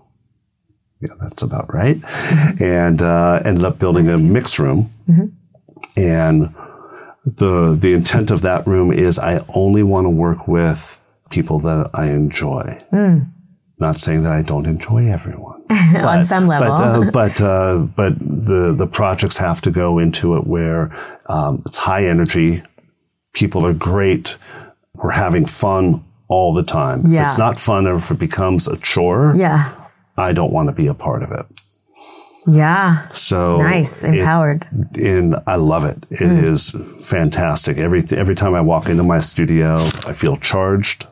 Yeah, 1.01 1.09
that's 1.21 1.43
about 1.43 1.73
right. 1.75 1.99
And 2.61 3.03
uh, 3.03 3.43
ended 3.45 3.65
up 3.65 3.79
building 3.79 4.09
a 4.09 4.17
mix 4.17 4.59
room. 4.59 4.91
And 5.97 6.55
the 7.27 7.77
the 7.79 7.93
intent 7.93 8.31
of 8.31 8.43
that 8.43 8.67
room 8.67 8.93
is 8.93 9.19
I 9.19 9.45
only 9.55 9.83
want 9.83 10.05
to 10.05 10.11
work 10.11 10.47
with 10.47 11.03
people 11.31 11.59
that 11.61 11.91
I 11.93 12.11
enjoy. 12.11 12.79
Not 13.79 13.99
saying 13.99 14.23
that 14.23 14.33
I 14.33 14.43
don't 14.43 14.65
enjoy 14.65 15.11
everyone. 15.11 15.65
On 15.97 16.25
some 16.25 16.47
level. 16.47 16.69
But 16.69 16.81
uh, 16.81 17.11
but 17.13 17.41
uh, 17.41 17.79
but 17.97 18.19
the 18.21 18.75
the 18.77 18.87
projects 18.87 19.37
have 19.37 19.61
to 19.63 19.71
go 19.71 19.99
into 19.99 20.37
it 20.37 20.47
where 20.47 20.97
um, 21.27 21.63
it's 21.67 21.79
high 21.79 22.07
energy. 22.07 22.63
People 23.33 23.67
are 23.67 23.75
great. 23.75 24.39
We're 24.95 25.11
having 25.11 25.45
fun 25.45 26.05
all 26.29 26.55
the 26.55 26.63
time. 26.63 27.13
If 27.13 27.21
it's 27.27 27.39
not 27.39 27.59
fun 27.59 27.87
or 27.87 27.97
if 27.97 28.11
it 28.11 28.19
becomes 28.19 28.67
a 28.67 28.77
chore, 28.79 29.35
yeah. 29.37 29.75
I 30.17 30.33
don't 30.33 30.53
want 30.53 30.69
to 30.69 30.73
be 30.73 30.87
a 30.87 30.95
part 30.95 31.23
of 31.23 31.33
it. 31.33 31.45
Yeah. 32.47 33.09
So 33.09 33.59
Nice. 33.59 34.05
it- 34.05 34.19
Empowered. 34.19 34.67
and 34.97 35.37
I 35.47 35.57
love 35.57 35.85
it. 35.85 36.07
It 36.11 36.23
is 36.23 36.71
fantastic. 37.05 37.79
Every 37.79 38.03
every 38.13 38.35
time 38.35 38.55
I 38.55 38.61
walk 38.61 38.89
into 38.89 39.03
my 39.03 39.19
studio, 39.19 39.77
I 40.07 40.13
feel 40.13 40.37
charged. 40.37 41.07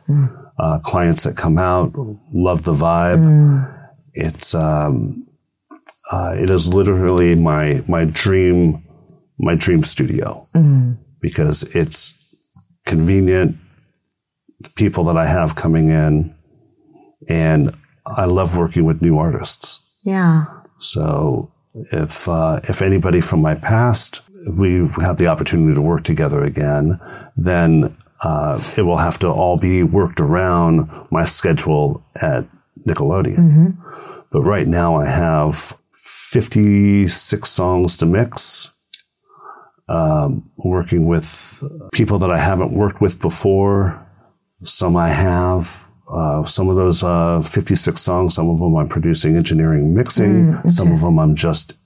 Uh, 0.57 0.79
clients 0.83 1.23
that 1.23 1.35
come 1.35 1.57
out 1.57 1.91
love 2.33 2.63
the 2.63 2.73
vibe. 2.73 3.69
It's 4.13 4.55
um, 4.55 5.27
uh, 6.11 6.35
it 6.37 6.49
is 6.49 6.73
literally 6.73 7.35
my 7.35 7.81
my 7.87 8.05
dream 8.05 8.83
my 9.37 9.55
dream 9.55 9.83
studio 9.83 10.47
because 11.21 11.63
it's 11.75 12.13
convenient. 12.85 13.57
The 14.61 14.69
people 14.69 15.03
that 15.05 15.17
I 15.17 15.25
have 15.25 15.55
coming 15.55 15.89
in, 15.89 16.33
and 17.27 17.71
I 18.05 18.23
love 18.23 18.55
working 18.55 18.85
with 18.85 19.01
new 19.01 19.17
artists. 19.17 19.81
Yeah. 20.05 20.45
So 20.91 21.51
if 21.91 22.27
uh, 22.29 22.59
if 22.69 22.81
anybody 22.81 23.21
from 23.21 23.41
my 23.41 23.55
past 23.55 24.21
we 24.49 24.87
have 25.01 25.17
the 25.17 25.27
opportunity 25.27 25.73
to 25.73 25.81
work 25.81 26.03
together 26.03 26.43
again, 26.43 26.99
then 27.35 27.95
uh, 28.23 28.59
it 28.77 28.83
will 28.83 28.97
have 28.97 29.19
to 29.19 29.27
all 29.29 29.57
be 29.57 29.83
worked 29.83 30.19
around 30.21 30.89
my 31.11 31.23
schedule 31.23 32.03
at 32.21 32.45
Nickelodeon. 32.87 33.37
But 34.31 34.41
right 34.41 34.67
now 34.67 34.95
I 34.95 35.05
have 35.05 35.79
56 35.93 37.49
songs 37.49 37.97
to 37.97 38.05
mix. 38.05 38.71
Um, 39.87 40.49
working 40.57 41.05
with 41.05 41.61
people 41.93 42.17
that 42.19 42.31
I 42.31 42.39
haven't 42.39 42.71
worked 42.73 43.01
with 43.01 43.21
before. 43.21 44.03
Some 44.63 44.95
I 44.95 45.09
have. 45.09 45.84
Uh, 46.07 46.43
some 46.45 46.69
of 46.69 46.75
those 46.75 47.03
uh, 47.03 47.41
56 47.41 47.99
songs, 47.99 48.35
some 48.35 48.49
of 48.49 48.59
them 48.59 48.75
I'm 48.75 48.87
producing, 48.87 49.35
engineering, 49.35 49.95
mixing. 49.95 50.53
some 50.69 50.91
of 50.91 50.99
them 51.01 51.17
I'm 51.19 51.35
just 51.35 51.77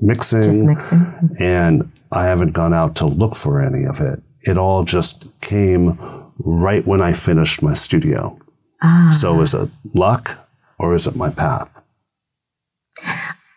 mixing. 0.00 0.42
Just 0.42 0.64
mixing. 0.64 1.36
and 1.38 1.90
I 2.12 2.26
haven't 2.26 2.52
gone 2.52 2.74
out 2.74 2.96
to 2.96 3.06
look 3.06 3.34
for 3.34 3.60
any 3.60 3.84
of 3.84 4.00
it. 4.00 4.22
It 4.42 4.58
all 4.58 4.84
just 4.84 5.40
came 5.40 5.98
right 6.38 6.86
when 6.86 7.00
I 7.00 7.12
finished 7.12 7.62
my 7.62 7.74
studio. 7.74 8.38
Ah. 8.82 9.10
So 9.18 9.40
is 9.40 9.54
it 9.54 9.70
luck 9.94 10.46
or 10.78 10.94
is 10.94 11.06
it 11.06 11.16
my 11.16 11.30
path? 11.30 11.74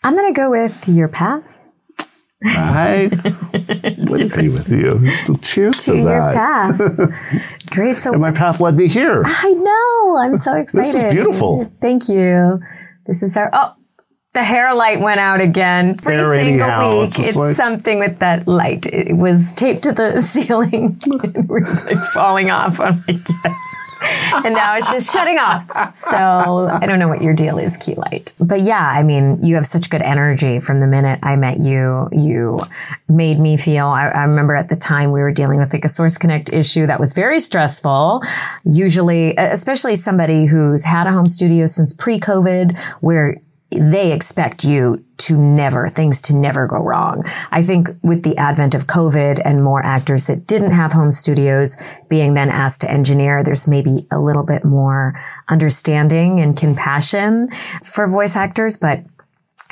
I'm 0.04 0.16
going 0.16 0.34
to 0.34 0.38
go 0.40 0.50
with 0.50 0.88
your 0.88 1.08
path 1.08 1.44
I 2.44 3.10
would 3.54 4.22
agree 4.22 4.50
with 4.50 4.70
you. 4.70 5.10
Cheers 5.42 5.86
to, 5.86 5.94
to 5.94 6.04
that. 6.06 6.34
path. 6.36 7.50
Great. 7.70 7.98
So 7.98 8.12
And 8.14 8.22
my 8.22 8.32
path 8.32 8.60
led 8.60 8.76
me 8.76 8.88
here. 8.88 9.24
I 9.26 9.52
know. 9.54 10.18
I'm 10.18 10.36
so 10.36 10.56
excited. 10.56 10.86
this 10.86 10.96
is 11.04 11.12
beautiful. 11.14 11.72
Thank 11.82 12.10
you. 12.10 12.60
This 13.06 13.22
is 13.24 13.38
our. 13.38 13.50
Oh, 13.54 13.74
the 14.34 14.44
hair 14.44 14.74
light 14.74 15.02
went 15.02 15.20
out 15.20 15.42
again. 15.42 15.90
Every 16.00 16.16
There 16.18 16.36
single 16.44 16.64
anyhow. 16.70 17.00
week, 17.02 17.08
It's 17.10 17.20
it's, 17.28 17.38
like- 17.38 17.56
something 17.56 18.00
with 18.00 18.20
that 18.20 18.48
light. 18.48 18.86
It 18.86 19.18
was 19.18 19.52
taped 19.54 19.84
to 19.84 19.92
the 19.92 20.20
ceiling. 20.32 21.00
it 21.06 21.48
was 21.50 21.86
like 21.86 21.98
falling 22.14 22.50
off 22.50 22.80
on 22.80 22.96
my 23.08 23.14
chest. 23.14 23.76
and 24.34 24.54
now 24.56 24.76
it's 24.76 24.90
just 24.90 25.12
shutting 25.14 25.38
off. 25.38 25.96
So 25.96 26.70
I 26.72 26.86
don't 26.86 27.00
know 27.00 27.08
what 27.08 27.22
your 27.22 27.34
deal 27.34 27.58
is, 27.58 27.78
Key 27.78 27.96
Light. 27.96 28.34
But 28.40 28.62
yeah, 28.62 28.86
I 28.86 29.04
mean, 29.04 29.44
you 29.44 29.56
have 29.56 29.66
such 29.66 29.90
good 29.90 30.02
energy 30.02 30.60
from 30.60 30.80
the 30.80 30.88
minute 30.88 31.20
I 31.24 31.36
met 31.36 31.60
you. 31.62 32.10
You 32.12 32.60
made 33.08 33.40
me 33.40 33.58
feel, 33.58 33.88
I, 33.88 34.08
I 34.08 34.24
remember 34.24 34.56
at 34.56 34.70
the 34.70 34.76
time 34.76 35.12
we 35.12 35.20
were 35.20 35.32
dealing 35.32 35.60
with 35.60 35.74
like 35.74 35.86
a 35.86 35.90
Source 35.90 36.18
Connect 36.18 36.52
issue 36.52 36.88
that 36.88 37.00
was 37.00 37.14
very 37.14 37.40
stressful. 37.40 38.22
Usually, 38.64 39.36
especially 39.38 39.96
somebody 39.96 40.46
who's 40.46 40.86
had 40.86 41.08
a 41.08 41.12
home 41.12 41.28
studio 41.28 41.66
since 41.66 41.94
pre-COVID 41.94 42.80
where 43.02 43.42
they 43.72 44.12
expect 44.12 44.64
you 44.64 45.04
to 45.18 45.38
never, 45.38 45.88
things 45.88 46.20
to 46.22 46.36
never 46.36 46.68
go 46.68 46.78
wrong. 46.78 47.24
I 47.52 47.64
think 47.64 47.90
with 48.04 48.24
the 48.24 48.36
advent 48.38 48.76
of 48.76 48.88
COVID 48.88 49.42
and 49.46 49.64
more 49.64 49.84
actors 49.86 50.26
that 50.26 50.46
didn't 50.48 50.72
have 50.72 50.94
home 50.94 51.12
studios 51.12 51.78
being 52.10 52.34
then 52.34 52.50
asked 52.50 52.82
to 52.82 52.92
engineer, 52.92 53.44
there's 53.44 53.68
maybe 53.68 54.08
a 54.12 54.20
little 54.20 54.44
bit 54.44 54.66
more 54.66 55.20
understanding 55.48 56.40
and 56.40 56.58
compassion 56.58 57.50
for 57.84 58.08
voice 58.08 58.36
actors. 58.36 58.78
But 58.78 59.06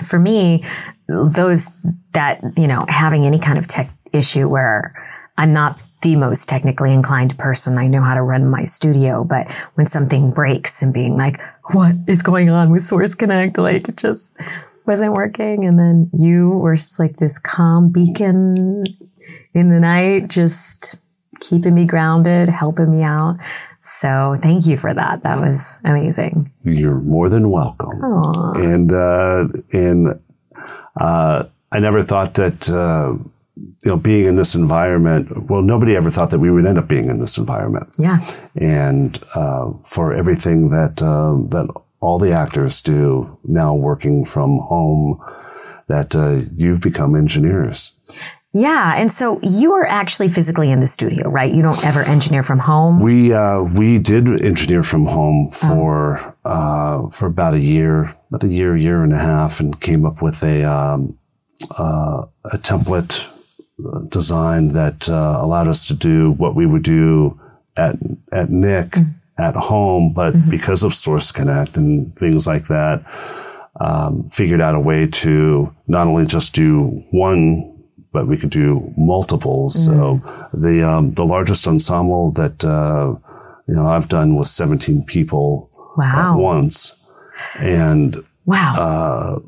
for 0.03 0.19
me, 0.19 0.63
those 1.07 1.71
that, 2.13 2.41
you 2.57 2.67
know, 2.67 2.85
having 2.87 3.25
any 3.25 3.39
kind 3.39 3.57
of 3.57 3.67
tech 3.67 3.89
issue 4.13 4.47
where 4.47 4.93
I'm 5.37 5.51
not 5.51 5.79
the 6.01 6.15
most 6.15 6.47
technically 6.47 6.93
inclined 6.93 7.37
person. 7.37 7.77
I 7.77 7.87
know 7.87 8.01
how 8.01 8.13
to 8.13 8.21
run 8.21 8.49
my 8.49 8.63
studio, 8.63 9.23
but 9.23 9.51
when 9.75 9.85
something 9.85 10.31
breaks 10.31 10.81
and 10.81 10.93
being 10.93 11.17
like, 11.17 11.39
what 11.73 11.95
is 12.07 12.21
going 12.21 12.49
on 12.49 12.71
with 12.71 12.81
Source 12.83 13.15
Connect? 13.15 13.57
Like 13.57 13.89
it 13.89 13.97
just 13.97 14.39
wasn't 14.85 15.13
working. 15.13 15.65
And 15.65 15.77
then 15.77 16.09
you 16.13 16.49
were 16.49 16.75
just 16.75 16.99
like 16.99 17.17
this 17.17 17.37
calm 17.37 17.91
beacon 17.91 18.85
in 19.53 19.69
the 19.69 19.79
night, 19.79 20.29
just 20.29 20.95
keeping 21.39 21.73
me 21.73 21.85
grounded, 21.85 22.49
helping 22.49 22.91
me 22.91 23.03
out. 23.03 23.37
So 23.81 24.35
thank 24.39 24.67
you 24.67 24.77
for 24.77 24.93
that. 24.93 25.23
That 25.23 25.39
was 25.39 25.77
amazing. 25.85 26.51
You're 26.63 26.95
more 26.95 27.29
than 27.29 27.49
welcome. 27.49 28.01
And 28.55 28.91
uh, 28.91 29.47
and 29.71 30.19
uh, 30.99 31.45
I 31.71 31.79
never 31.79 32.01
thought 32.01 32.33
that 32.35 32.69
uh, 32.69 33.15
you 33.83 33.91
know 33.91 33.97
being 33.97 34.25
in 34.25 34.35
this 34.35 34.55
environment. 34.55 35.49
Well, 35.49 35.61
nobody 35.61 35.95
ever 35.95 36.09
thought 36.09 36.31
that 36.31 36.39
we 36.39 36.51
would 36.51 36.65
end 36.65 36.77
up 36.77 36.87
being 36.87 37.09
in 37.09 37.19
this 37.19 37.37
environment. 37.37 37.87
Yeah. 37.97 38.19
And 38.55 39.19
uh, 39.35 39.71
for 39.85 40.13
everything 40.13 40.69
that 40.69 41.01
uh, 41.01 41.35
that 41.49 41.67
all 42.01 42.19
the 42.19 42.31
actors 42.31 42.81
do 42.81 43.37
now, 43.43 43.73
working 43.73 44.25
from 44.25 44.59
home, 44.59 45.21
that 45.87 46.15
uh, 46.15 46.39
you've 46.55 46.81
become 46.81 47.15
engineers. 47.15 47.91
Yeah. 48.53 48.95
And 48.95 49.11
so 49.11 49.39
you 49.43 49.73
are 49.73 49.85
actually 49.85 50.27
physically 50.27 50.71
in 50.71 50.79
the 50.79 50.87
studio, 50.87 51.29
right? 51.29 51.53
You 51.53 51.61
don't 51.61 51.83
ever 51.85 52.01
engineer 52.01 52.41
from 52.41 52.59
home. 52.59 52.99
We 52.99 53.31
uh, 53.31 53.63
we 53.63 53.99
did 53.99 54.43
engineer 54.43 54.81
from 54.81 55.05
home 55.05 55.51
for 55.51 56.35
uh, 56.45 57.09
for 57.09 57.27
about 57.27 57.53
a 57.53 57.59
year, 57.59 58.15
about 58.29 58.43
a 58.43 58.47
year, 58.47 58.75
year 58.75 59.03
and 59.03 59.13
a 59.13 59.17
half, 59.17 59.59
and 59.59 59.79
came 59.79 60.03
up 60.03 60.21
with 60.21 60.41
a 60.41 60.63
um, 60.63 61.17
uh, 61.77 62.23
a 62.45 62.57
template 62.57 63.27
design 64.09 64.69
that 64.73 65.07
uh, 65.09 65.37
allowed 65.41 65.67
us 65.67 65.87
to 65.87 65.93
do 65.93 66.31
what 66.31 66.55
we 66.55 66.65
would 66.65 66.83
do 66.83 67.39
at 67.77 67.95
at 68.31 68.49
Nick 68.49 68.95
at 69.37 69.55
home, 69.55 70.11
but 70.13 70.33
because 70.49 70.83
of 70.83 70.93
Source 70.93 71.31
Connect 71.31 71.77
and 71.77 72.13
things 72.17 72.45
like 72.45 72.67
that, 72.67 73.03
um, 73.79 74.29
figured 74.29 74.59
out 74.61 74.75
a 74.75 74.79
way 74.79 75.07
to 75.07 75.73
not 75.87 76.07
only 76.07 76.25
just 76.25 76.53
do 76.53 76.87
one 77.11 77.75
but 78.11 78.27
we 78.27 78.35
could 78.37 78.49
do 78.49 78.91
multiples. 78.97 79.85
So 79.85 80.19
the 80.51 80.81
um, 80.87 81.13
the 81.13 81.25
largest 81.25 81.67
ensemble 81.67 82.31
that 82.31 82.63
uh, 82.65 83.15
you 83.67 83.75
know 83.75 83.85
I've 83.85 84.09
done 84.09 84.35
was 84.35 84.49
17 84.51 85.03
people 85.05 85.69
Wow. 85.97 86.33
at 86.33 86.37
once, 86.39 86.91
and 87.59 88.15
Wow. 88.45 88.73
uh, 88.77 89.39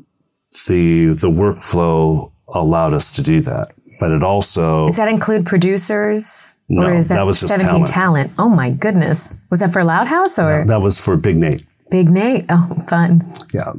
the 0.68 1.06
the 1.14 1.30
workflow 1.30 2.30
allowed 2.48 2.92
us 2.94 3.10
to 3.16 3.22
do 3.22 3.40
that. 3.40 3.72
But 4.02 4.10
it 4.10 4.24
also 4.24 4.86
Does 4.88 4.96
that 4.96 5.06
include 5.06 5.46
producers? 5.46 6.56
No, 6.68 6.88
or 6.88 6.94
is 6.96 7.06
that, 7.06 7.14
that 7.16 7.22
was 7.26 7.38
just 7.38 7.52
17 7.52 7.84
talent. 7.84 8.32
Oh 8.36 8.48
my 8.48 8.70
goodness. 8.70 9.36
Was 9.48 9.60
that 9.60 9.72
for 9.72 9.84
Loud 9.84 10.08
House 10.08 10.40
or 10.40 10.64
that 10.66 10.80
was 10.82 11.00
for 11.00 11.16
Big 11.16 11.36
Nate. 11.36 11.64
Big 11.88 12.10
Nate? 12.10 12.46
Oh, 12.48 12.74
fun. 12.88 13.22
Yeah, 13.54 13.72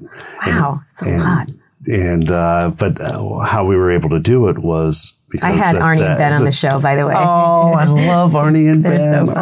Wow. 0.47 0.79
It's 0.91 1.01
a 1.01 1.09
and- 1.09 1.19
lot. 1.23 1.51
and 1.87 2.31
uh, 2.31 2.71
but 2.77 3.01
uh, 3.01 3.39
how 3.39 3.65
we 3.65 3.75
were 3.75 3.91
able 3.91 4.11
to 4.11 4.19
do 4.19 4.47
it 4.47 4.59
was 4.59 5.11
because 5.29 5.43
I 5.43 5.51
had 5.51 5.75
that- 5.75 5.81
Arnie 5.81 5.97
that- 5.97 6.09
and 6.11 6.17
Ben 6.19 6.31
on 6.33 6.43
the 6.45 6.51
show, 6.51 6.79
by 6.79 6.95
the 6.95 7.05
way. 7.05 7.13
Oh, 7.17 7.73
I 7.73 7.83
love 7.83 8.31
Arnie 8.31 8.71
and 8.71 8.81
Ben. 8.87 8.99
so 9.01 9.25
fun. 9.25 9.37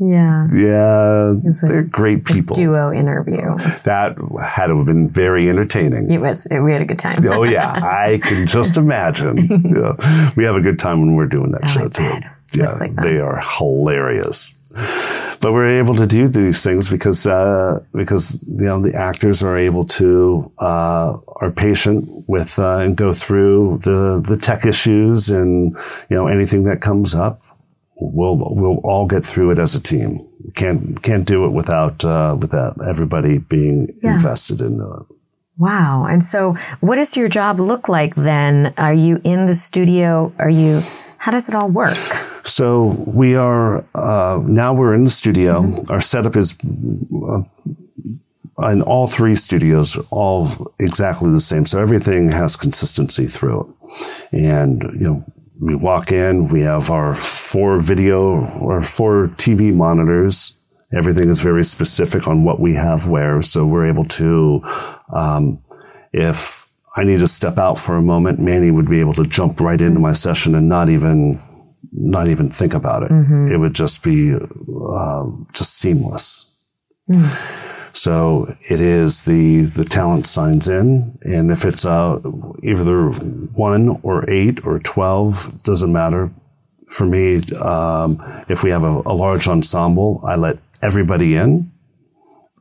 Yeah. 0.00 0.48
yeah, 0.52 1.32
a 1.32 1.66
they're 1.66 1.82
great 1.82 2.24
people. 2.24 2.54
Duo 2.54 2.92
interview. 2.92 3.56
That 3.84 4.16
had 4.42 4.66
to 4.68 4.76
have 4.76 4.86
been 4.86 5.08
very 5.08 5.48
entertaining. 5.48 6.10
It 6.10 6.18
was, 6.18 6.46
we 6.50 6.72
had 6.72 6.82
a 6.82 6.86
good 6.86 6.98
time. 6.98 7.16
Oh 7.28 7.42
yeah, 7.44 7.72
I 7.82 8.18
can 8.22 8.46
just 8.46 8.76
imagine. 8.76 9.36
Yeah. 9.38 10.32
We 10.36 10.44
have 10.44 10.56
a 10.56 10.60
good 10.60 10.78
time 10.78 11.00
when 11.00 11.14
we're 11.14 11.26
doing 11.26 11.52
that 11.52 11.64
Oh, 11.64 11.68
show 11.68 11.88
too. 11.88 12.20
Yeah, 12.54 12.70
like 12.80 12.94
they 12.94 13.18
are 13.18 13.40
hilarious. 13.42 14.52
But 15.40 15.52
we're 15.52 15.78
able 15.78 15.94
to 15.96 16.06
do 16.06 16.28
these 16.28 16.62
things 16.62 16.88
because 16.88 17.26
uh, 17.26 17.80
because 17.94 18.42
you 18.46 18.64
know 18.66 18.80
the 18.80 18.94
actors 18.94 19.42
are 19.42 19.56
able 19.56 19.84
to 19.86 20.50
uh, 20.58 21.18
are 21.40 21.50
patient 21.50 22.08
with 22.28 22.58
uh, 22.58 22.78
and 22.78 22.96
go 22.96 23.12
through 23.12 23.80
the 23.82 24.22
the 24.26 24.36
tech 24.36 24.64
issues 24.66 25.28
and 25.30 25.76
you 26.10 26.16
know 26.16 26.26
anything 26.26 26.64
that 26.64 26.80
comes 26.80 27.14
up. 27.14 27.42
We'll 27.98 28.36
we'll 28.54 28.78
all 28.84 29.06
get 29.06 29.24
through 29.24 29.52
it 29.52 29.58
as 29.58 29.74
a 29.74 29.80
team. 29.80 30.18
Can't 30.54 31.02
can't 31.02 31.24
do 31.26 31.46
it 31.46 31.50
without 31.50 32.04
uh, 32.04 32.36
without 32.38 32.76
everybody 32.86 33.38
being 33.38 33.88
Yeah. 34.02 34.14
invested 34.16 34.60
in 34.60 34.74
it. 34.80 35.16
Wow. 35.58 36.04
And 36.04 36.22
so 36.22 36.54
what 36.80 36.96
does 36.96 37.16
your 37.16 37.28
job 37.28 37.58
look 37.58 37.88
like 37.88 38.14
then? 38.14 38.74
Are 38.76 38.92
you 38.92 39.18
in 39.24 39.46
the 39.46 39.54
studio? 39.54 40.30
Are 40.38 40.50
you, 40.50 40.82
how 41.16 41.32
does 41.32 41.48
it 41.48 41.54
all 41.54 41.68
work? 41.70 41.96
So 42.44 42.94
we 43.06 43.34
are 43.36 43.82
uh, 43.94 44.42
now 44.46 44.74
we're 44.74 44.94
in 44.94 45.04
the 45.04 45.10
studio. 45.10 45.64
Our 45.88 46.00
setup 46.00 46.36
is 46.36 46.54
uh, 46.62 47.42
in 48.70 48.82
all 48.82 49.06
three 49.06 49.34
studios, 49.36 49.96
all 50.10 50.48
exactly 50.78 51.30
the 51.30 51.40
same. 51.40 51.64
So 51.64 51.80
everything 51.80 52.30
has 52.30 52.56
consistency 52.56 53.24
through 53.26 53.74
it. 54.32 54.44
And 54.44 54.82
you 55.00 55.00
know, 55.08 55.24
we 55.60 55.74
walk 55.74 56.12
in, 56.12 56.48
we 56.48 56.60
have 56.62 56.90
our 56.90 57.14
four 57.14 57.80
video 57.80 58.46
or 58.58 58.82
four 58.82 59.28
TV 59.36 59.74
monitors. 59.74 60.52
Everything 60.92 61.28
is 61.28 61.40
very 61.40 61.64
specific 61.64 62.28
on 62.28 62.44
what 62.44 62.60
we 62.60 62.74
have 62.74 63.08
where, 63.08 63.42
so 63.42 63.66
we're 63.66 63.86
able 63.86 64.04
to, 64.04 64.62
um, 65.12 65.58
if 66.12 66.68
I 66.96 67.04
need 67.04 67.18
to 67.18 67.26
step 67.26 67.58
out 67.58 67.78
for 67.78 67.96
a 67.96 68.02
moment, 68.02 68.38
Manny 68.38 68.70
would 68.70 68.88
be 68.88 69.00
able 69.00 69.14
to 69.14 69.24
jump 69.24 69.60
right 69.60 69.80
into 69.80 70.00
my 70.00 70.12
session 70.12 70.54
and 70.54 70.68
not 70.68 70.88
even 70.88 71.40
not 71.98 72.28
even 72.28 72.50
think 72.50 72.74
about 72.74 73.02
it. 73.04 73.10
It 73.52 73.56
would 73.58 73.74
just 73.74 74.02
be 74.02 74.34
uh, 74.34 75.24
just 75.52 75.78
seamless. 75.78 76.52
So 77.96 78.46
it 78.68 78.80
is 78.80 79.22
the 79.24 79.62
the 79.62 79.84
talent 79.84 80.26
signs 80.26 80.68
in, 80.68 81.18
and 81.22 81.50
if 81.50 81.64
it's 81.64 81.84
uh, 81.86 82.20
either 82.62 83.08
one 83.08 83.98
or 84.02 84.28
eight 84.28 84.64
or 84.66 84.78
twelve, 84.78 85.62
doesn't 85.62 85.92
matter. 85.92 86.30
For 86.90 87.06
me, 87.06 87.42
um, 87.60 88.20
if 88.48 88.62
we 88.62 88.70
have 88.70 88.84
a, 88.84 89.02
a 89.06 89.14
large 89.14 89.48
ensemble, 89.48 90.20
I 90.24 90.36
let 90.36 90.58
everybody 90.82 91.34
in. 91.36 91.72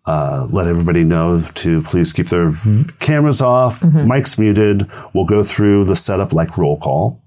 Uh, 0.07 0.47
let 0.51 0.67
everybody 0.67 1.03
know 1.03 1.41
to 1.55 1.81
please 1.81 2.13
keep 2.13 2.29
their 2.29 2.49
v- 2.49 2.85
cameras 2.99 3.41
off, 3.41 3.81
mics 3.81 4.37
muted. 4.39 4.89
We'll 5.13 5.25
go 5.25 5.41
through 5.43 5.85
the 5.85 5.95
setup 5.95 6.31
like 6.31 6.57
roll 6.57 6.77
call. 6.77 7.21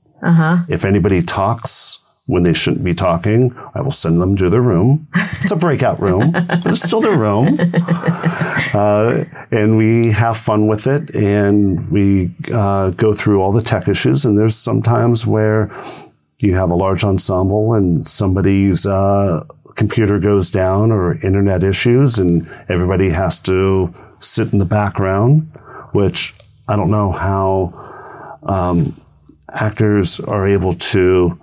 If 0.69 0.85
anybody 0.85 1.21
talks 1.23 1.99
when 2.29 2.43
they 2.43 2.53
shouldn't 2.53 2.85
be 2.85 2.95
talking, 2.95 3.57
I 3.75 3.81
will 3.81 3.91
send 3.91 4.21
them 4.21 4.37
to 4.37 4.51
their 4.51 4.61
room. 4.61 5.09
It's 5.15 5.51
a 5.51 5.57
breakout 5.57 5.99
room, 5.99 6.31
but 6.33 6.67
it's 6.67 6.83
still 6.83 7.01
their 7.01 7.19
room. 7.19 7.59
Uh, 8.75 9.25
and 9.51 9.79
we 9.79 10.11
have 10.11 10.37
fun 10.37 10.67
with 10.67 10.87
it 10.87 11.15
and 11.15 11.91
we 11.91 12.31
uh, 12.53 12.91
go 12.91 13.15
through 13.15 13.41
all 13.41 13.51
the 13.51 13.63
tech 13.63 13.89
issues. 13.89 14.27
And 14.27 14.39
there's 14.39 14.55
sometimes 14.55 15.27
where 15.27 15.71
you 16.41 16.55
have 16.55 16.71
a 16.71 16.75
large 16.75 17.03
ensemble 17.03 17.73
and 17.73 18.05
somebody's 18.05 18.85
uh, 18.85 19.45
computer 19.75 20.19
goes 20.19 20.51
down 20.51 20.93
or 20.93 21.15
internet 21.25 21.65
issues 21.65 22.19
and 22.19 22.47
everybody 22.69 23.09
has 23.09 23.41
to 23.41 23.95
sit 24.19 24.53
in 24.53 24.59
the 24.59 24.67
background, 24.67 25.51
which 25.93 26.35
I 26.69 26.77
don't 26.77 26.91
know 26.91 27.11
how 27.11 27.73
um, 28.43 28.95
actors 29.51 30.21
are 30.21 30.47
able 30.47 30.75
to, 30.75 31.41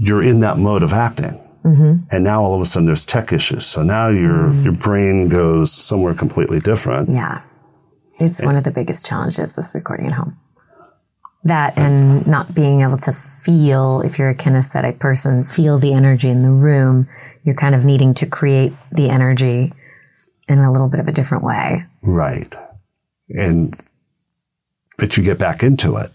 you're 0.00 0.22
in 0.22 0.40
that 0.40 0.56
mode 0.56 0.82
of 0.82 0.94
acting. 0.94 1.38
Mm-hmm. 1.62 2.04
And 2.10 2.24
now 2.24 2.42
all 2.42 2.54
of 2.54 2.62
a 2.62 2.64
sudden 2.64 2.86
there's 2.86 3.04
tech 3.04 3.34
issues. 3.34 3.66
So 3.66 3.82
now 3.82 4.08
your, 4.08 4.48
mm-hmm. 4.48 4.62
your 4.64 4.72
brain 4.72 5.28
goes 5.28 5.70
somewhere 5.70 6.14
completely 6.14 6.58
different. 6.58 7.10
Yeah. 7.10 7.42
It's 8.18 8.42
one 8.42 8.56
of 8.56 8.64
the 8.64 8.70
biggest 8.70 9.04
challenges 9.04 9.58
with 9.58 9.70
recording 9.74 10.06
at 10.06 10.12
home. 10.12 10.38
That 11.44 11.76
and 11.76 12.26
not 12.26 12.54
being 12.54 12.80
able 12.80 12.96
to 12.98 13.12
feel, 13.12 14.00
if 14.00 14.18
you're 14.18 14.30
a 14.30 14.34
kinesthetic 14.34 14.98
person, 14.98 15.44
feel 15.44 15.78
the 15.78 15.92
energy 15.92 16.30
in 16.30 16.42
the 16.42 16.50
room. 16.50 17.06
You're 17.44 17.54
kind 17.54 17.74
of 17.74 17.84
needing 17.84 18.14
to 18.14 18.26
create 18.26 18.72
the 18.90 19.10
energy 19.10 19.72
in 20.48 20.58
a 20.58 20.72
little 20.72 20.88
bit 20.88 21.00
of 21.00 21.08
a 21.08 21.12
different 21.12 21.44
way. 21.44 21.84
Right. 22.00 22.54
And, 23.28 23.78
but 24.96 25.18
you 25.18 25.22
get 25.22 25.38
back 25.38 25.62
into 25.62 25.96
it. 25.96 26.10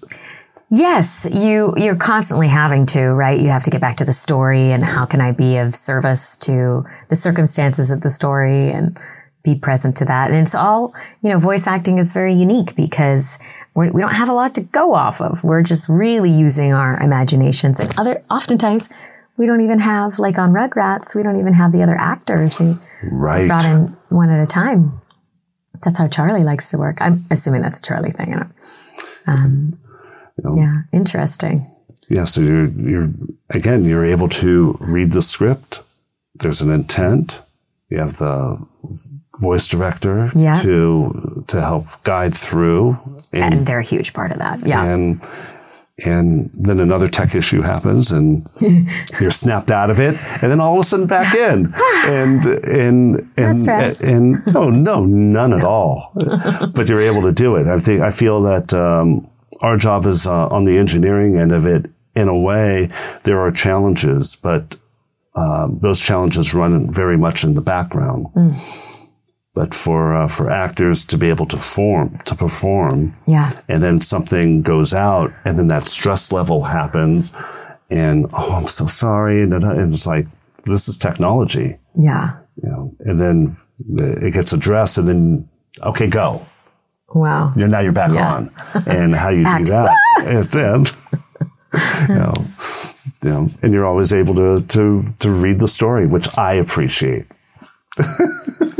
Yes, 0.71 1.27
you 1.31 1.73
you're 1.77 1.95
constantly 1.95 2.47
having 2.47 2.85
to, 2.87 3.01
right? 3.13 3.39
You 3.39 3.49
have 3.49 3.63
to 3.63 3.69
get 3.69 3.81
back 3.81 3.97
to 3.97 4.05
the 4.05 4.13
story 4.13 4.71
and 4.71 4.83
how 4.83 5.05
can 5.05 5.21
I 5.21 5.31
be 5.31 5.57
of 5.57 5.75
service 5.75 6.35
to 6.37 6.83
the 7.09 7.15
circumstances 7.15 7.91
of 7.91 8.01
the 8.01 8.09
story 8.09 8.71
and 8.71 8.97
be 9.43 9.55
present 9.55 9.95
to 9.97 10.05
that. 10.05 10.31
And 10.31 10.39
it's 10.39 10.55
all, 10.55 10.93
you 11.21 11.29
know, 11.29 11.37
voice 11.37 11.67
acting 11.67 11.99
is 11.99 12.13
very 12.13 12.33
unique 12.33 12.75
because 12.75 13.37
we're, 13.75 13.91
we 13.91 14.01
don't 14.01 14.15
have 14.15 14.27
a 14.27 14.33
lot 14.33 14.55
to 14.55 14.61
go 14.61 14.95
off 14.95 15.21
of. 15.21 15.43
We're 15.43 15.61
just 15.61 15.87
really 15.87 16.31
using 16.31 16.73
our 16.73 16.99
imaginations 16.99 17.79
and 17.79 17.93
other, 17.97 18.23
oftentimes 18.31 18.89
we 19.37 19.45
don't 19.45 19.61
even 19.61 19.79
have, 19.79 20.17
like 20.17 20.39
on 20.39 20.51
Rugrats, 20.51 21.15
we 21.15 21.21
don't 21.21 21.39
even 21.39 21.53
have 21.53 21.71
the 21.71 21.83
other 21.83 21.95
actors 21.95 22.57
who 22.57 22.75
Right. 23.03 23.47
brought 23.47 23.65
in 23.65 23.95
one 24.09 24.31
at 24.31 24.41
a 24.41 24.47
time. 24.47 24.99
That's 25.83 25.99
how 25.99 26.07
Charlie 26.07 26.43
likes 26.43 26.71
to 26.71 26.77
work. 26.77 26.97
I'm 26.99 27.25
assuming 27.29 27.61
that's 27.61 27.77
a 27.77 27.81
Charlie 27.81 28.13
thing. 28.13 28.33
I 28.33 28.45
um, 29.31 29.77
don't, 30.43 30.53
um, 30.53 30.57
yeah, 30.63 30.81
interesting. 30.99 31.65
Yeah, 32.09 32.25
so 32.25 32.41
you're 32.41 32.67
you're 32.67 33.09
again 33.49 33.83
you're 33.85 34.05
able 34.05 34.29
to 34.29 34.77
read 34.79 35.11
the 35.11 35.21
script. 35.21 35.81
There's 36.35 36.61
an 36.61 36.71
intent. 36.71 37.41
You 37.89 37.99
have 37.99 38.17
the 38.17 38.65
voice 39.39 39.67
director 39.67 40.29
Yeah. 40.35 40.55
to 40.55 41.43
to 41.47 41.61
help 41.61 41.85
guide 42.03 42.35
through, 42.37 42.97
and 43.33 43.53
And 43.55 43.65
they're 43.65 43.79
a 43.79 43.83
huge 43.83 44.13
part 44.13 44.31
of 44.31 44.39
that. 44.39 44.65
Yeah. 44.67 44.83
and 44.83 45.21
and 46.05 46.49
then 46.53 46.79
another 46.81 47.07
tech 47.07 47.33
issue 47.35 47.61
happens, 47.61 48.11
and 48.11 48.45
you're 49.21 49.31
snapped 49.31 49.71
out 49.71 49.89
of 49.89 49.97
it, 49.99 50.15
and 50.41 50.51
then 50.51 50.59
all 50.59 50.73
of 50.73 50.79
a 50.79 50.83
sudden 50.83 51.07
back 51.07 51.33
in, 51.33 51.73
and 52.07 52.45
and 52.45 53.31
and 53.37 53.55
stress. 53.55 54.01
and 54.01 54.35
no, 54.53 54.69
no, 54.69 55.05
none 55.05 55.53
at 55.53 55.63
all. 55.63 56.11
but 56.75 56.89
you're 56.89 56.99
able 57.01 57.21
to 57.23 57.31
do 57.31 57.55
it. 57.55 57.65
I 57.67 57.79
think 57.79 58.01
I 58.01 58.11
feel 58.11 58.41
that 58.43 58.73
um, 58.73 59.27
our 59.61 59.77
job 59.77 60.05
is 60.05 60.25
uh, 60.27 60.47
on 60.47 60.65
the 60.65 60.77
engineering 60.77 61.37
end 61.37 61.51
of 61.51 61.65
it. 61.65 61.85
In 62.15 62.27
a 62.29 62.37
way, 62.37 62.89
there 63.23 63.39
are 63.39 63.51
challenges, 63.51 64.35
but 64.35 64.77
um, 65.35 65.79
those 65.81 65.99
challenges 65.99 66.53
run 66.53 66.89
very 66.91 67.17
much 67.17 67.43
in 67.43 67.55
the 67.55 67.61
background. 67.61 68.27
But 69.53 69.73
for 69.73 70.13
uh, 70.15 70.27
for 70.27 70.49
actors 70.49 71.05
to 71.05 71.17
be 71.17 71.29
able 71.29 71.45
to 71.47 71.57
form 71.57 72.19
to 72.25 72.35
perform, 72.35 73.15
Yeah. 73.25 73.51
and 73.69 73.81
then 73.81 74.01
something 74.01 74.61
goes 74.61 74.93
out 74.93 75.31
and 75.45 75.57
then 75.57 75.67
that 75.69 75.85
stress 75.85 76.31
level 76.31 76.63
happens 76.63 77.31
and 77.89 78.25
oh 78.33 78.53
i'm 78.55 78.67
so 78.67 78.87
sorry 78.87 79.43
and, 79.43 79.53
and 79.53 79.93
it's 79.93 80.07
like 80.07 80.25
this 80.65 80.87
is 80.89 80.97
technology 80.97 81.77
Yeah. 81.95 82.37
you 82.61 82.67
know 82.69 82.95
and 83.01 83.21
then 83.21 83.55
it 84.25 84.33
gets 84.33 84.53
addressed 84.53 84.97
and 84.97 85.07
then 85.07 85.47
okay 85.83 86.07
go 86.07 86.45
Wow. 87.15 87.53
you're 87.55 87.69
now 87.69 87.79
you're 87.79 87.93
back 87.93 88.11
Yeah. 88.11 88.35
on 88.35 88.51
and 88.85 89.15
how 89.15 89.29
you 89.29 89.43
do 89.45 89.65
that 89.73 89.89
and 90.25 90.43
then 90.57 90.85
you 92.09 92.15
know, 92.21 92.33
you 93.23 93.29
know 93.29 93.49
and 93.61 93.73
you're 93.73 93.85
always 93.85 94.11
able 94.13 94.35
to 94.35 94.61
to 94.75 95.01
to 95.19 95.29
read 95.29 95.59
the 95.59 95.67
story 95.67 96.05
which 96.07 96.27
i 96.37 96.53
appreciate 96.53 97.25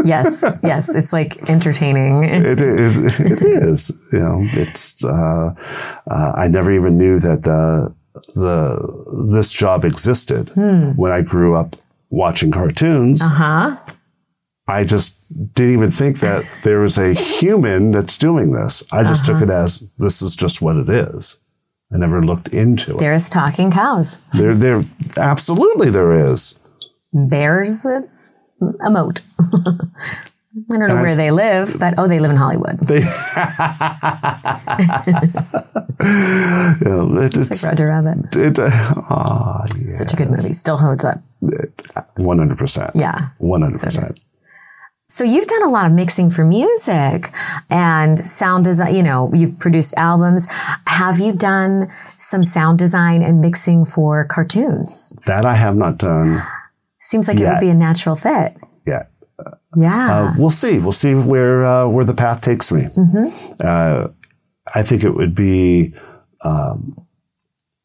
Yes. 0.04 0.44
yes. 0.62 0.94
It's 0.94 1.14
like 1.14 1.50
entertaining. 1.50 2.24
It 2.26 2.62
is. 2.62 2.98
It 2.98 3.42
is. 3.42 3.90
You 4.12 4.20
know, 4.20 4.42
it's. 4.54 5.04
Uh, 5.04 5.56
uh, 6.12 6.32
I 6.36 6.48
never 6.48 6.72
even 6.72 6.98
knew 6.98 7.18
that 7.20 7.42
the 7.44 7.94
the 8.36 9.26
this 9.32 9.52
job 9.54 9.84
existed 9.86 10.52
when 10.56 11.12
I 11.12 11.22
grew 11.22 11.56
up 11.56 11.76
watching 12.10 12.52
cartoons. 12.52 13.22
Uh 13.22 13.30
huh? 13.30 13.78
I 14.68 14.84
just 14.84 15.16
didn't 15.54 15.74
even 15.74 15.92
think 15.92 16.20
that 16.22 16.44
there 16.64 16.80
was 16.80 16.98
a 16.98 17.14
human 17.14 17.92
that's 17.92 18.18
doing 18.18 18.52
this. 18.52 18.84
I 18.92 19.04
just 19.04 19.26
took 19.26 19.42
it 19.42 19.50
as 19.50 19.80
this 19.98 20.22
is 20.22 20.36
just 20.36 20.62
what 20.62 20.76
it 20.78 20.90
is. 20.90 21.38
I 21.94 21.98
never 21.98 22.24
looked 22.24 22.48
into 22.50 22.96
it. 22.96 23.00
There's 23.00 23.30
talking 23.30 23.70
cows. 23.72 24.18
There, 24.32 24.56
there, 24.56 24.84
absolutely, 25.18 25.90
there 25.92 26.32
is. 26.32 26.58
Bears 27.14 27.84
that 27.84 28.10
emote. 28.62 29.22
I 30.72 30.78
don't 30.78 30.88
know 30.88 30.96
I 30.96 31.02
where 31.02 31.06
s- 31.08 31.16
they 31.18 31.32
live, 31.32 31.76
but 31.80 31.94
oh, 31.98 32.08
they 32.08 32.18
live 32.20 32.32
in 32.32 32.38
Hollywood. 32.38 32.80
They, 32.80 33.02
Yeah, 36.02 37.24
it, 37.24 37.38
it's, 37.38 37.64
Roger 37.64 37.88
Rabbit. 37.88 38.36
it, 38.36 38.60
uh, 38.60 38.70
ah, 39.10 39.66
Such 39.88 40.14
a 40.14 40.16
good 40.16 40.30
movie. 40.30 40.54
Still 40.54 40.78
holds 40.78 41.04
up. 41.04 41.20
one 42.18 42.38
hundred 42.38 42.58
percent. 42.58 42.92
Yeah. 42.96 43.30
one 43.38 43.62
hundred 43.62 43.82
percent. 43.82 44.20
So 45.16 45.24
you've 45.24 45.48
done 45.48 45.64
a 45.64 45.70
lot 45.70 45.86
of 45.86 45.94
mixing 45.94 46.30
for 46.30 46.44
music 46.44 47.30
and 47.70 48.20
sound 48.28 48.66
design. 48.66 48.94
You 48.94 49.02
know, 49.02 49.32
you've 49.34 49.58
produced 49.60 49.94
albums. 49.96 50.46
Have 50.88 51.20
you 51.20 51.32
done 51.32 51.88
some 52.18 52.44
sound 52.44 52.80
design 52.80 53.22
and 53.22 53.40
mixing 53.40 53.86
for 53.86 54.26
cartoons? 54.26 55.12
That 55.26 55.46
I 55.46 55.56
have 55.56 55.78
not 55.78 56.00
done 56.00 56.44
Seems 57.00 57.30
like 57.30 57.40
it 57.40 57.48
would 57.48 57.62
be 57.62 57.70
a 57.70 57.74
natural 57.74 58.18
fit. 58.18 58.58
yet. 58.86 59.10
Yeah. 59.78 60.12
Uh, 60.12 60.34
we'll 60.38 60.50
see. 60.50 60.80
We'll 60.80 60.92
see 60.92 61.16
where 61.16 61.64
uh, 61.64 61.88
where 61.88 62.04
the 62.04 62.14
path 62.14 62.42
takes 62.42 62.70
me. 62.74 62.84
Uh, 63.64 64.10
I 64.74 64.84
think 64.84 65.06
it 65.06 65.12
would 65.12 65.34
be. 65.34 65.94
Um, 66.42 67.08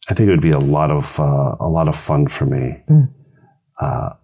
I 0.08 0.14
think 0.14 0.26
it 0.26 0.32
would 0.32 0.40
be 0.40 0.50
a 0.50 0.58
lot 0.58 0.90
of 0.90 1.20
uh, 1.20 1.54
a 1.60 1.68
lot 1.68 1.86
of 1.86 1.96
fun 1.96 2.26
for 2.26 2.46
me. 2.46 2.82
Uh, 3.78 4.14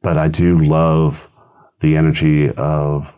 but 0.00 0.16
I 0.16 0.28
do 0.28 0.60
love 0.60 1.28
the 1.82 1.96
energy 1.96 2.50
of 2.56 3.12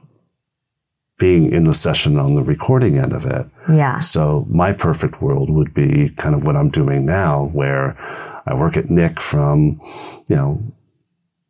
being 1.19 1.53
in 1.53 1.65
the 1.65 1.75
session 1.75 2.19
on 2.19 2.35
the 2.35 2.43
recording 2.43 2.99
end 2.99 3.13
of 3.13 3.25
it. 3.25 3.47
yeah. 3.71 4.01
So 4.01 4.45
my 4.51 4.73
perfect 4.73 5.23
world 5.23 5.49
would 5.49 5.73
be 5.73 6.09
kind 6.17 6.35
of 6.35 6.45
what 6.45 6.57
I'm 6.57 6.71
doing 6.71 7.07
now, 7.07 7.51
where 7.53 7.97
I 8.47 8.55
work 8.55 8.77
at 8.77 8.91
Nick 8.91 9.21
from, 9.21 9.81
you 10.27 10.35
know, 10.37 10.61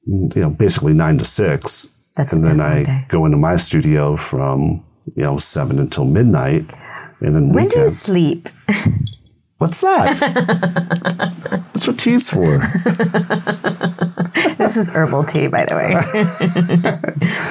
you 0.07 0.42
know, 0.42 0.50
basically 0.50 0.92
nine 0.92 1.16
to 1.16 1.24
six, 1.24 1.87
That's 2.16 2.35
a 2.35 2.37
and 2.37 2.44
then 2.44 2.61
I 2.61 2.83
day. 2.83 3.07
go 3.09 3.24
into 3.24 3.38
my 3.38 3.57
studio 3.57 4.16
from 4.16 4.85
you 5.16 5.22
know 5.22 5.38
seven 5.38 5.79
until 5.79 6.05
midnight, 6.05 6.64
and 7.20 7.35
then 7.35 7.48
When 7.53 7.68
do 7.68 7.81
you 7.81 7.88
sleep? 7.88 8.48
What's 9.59 9.81
that? 9.81 10.19
That's 11.73 11.87
what 11.87 11.99
tea's 11.99 12.31
for. 12.31 12.59
This 14.59 14.77
is 14.77 14.90
herbal 14.90 15.25
tea, 15.25 15.47
by 15.49 15.64
the 15.64 15.77
way. 15.77 15.90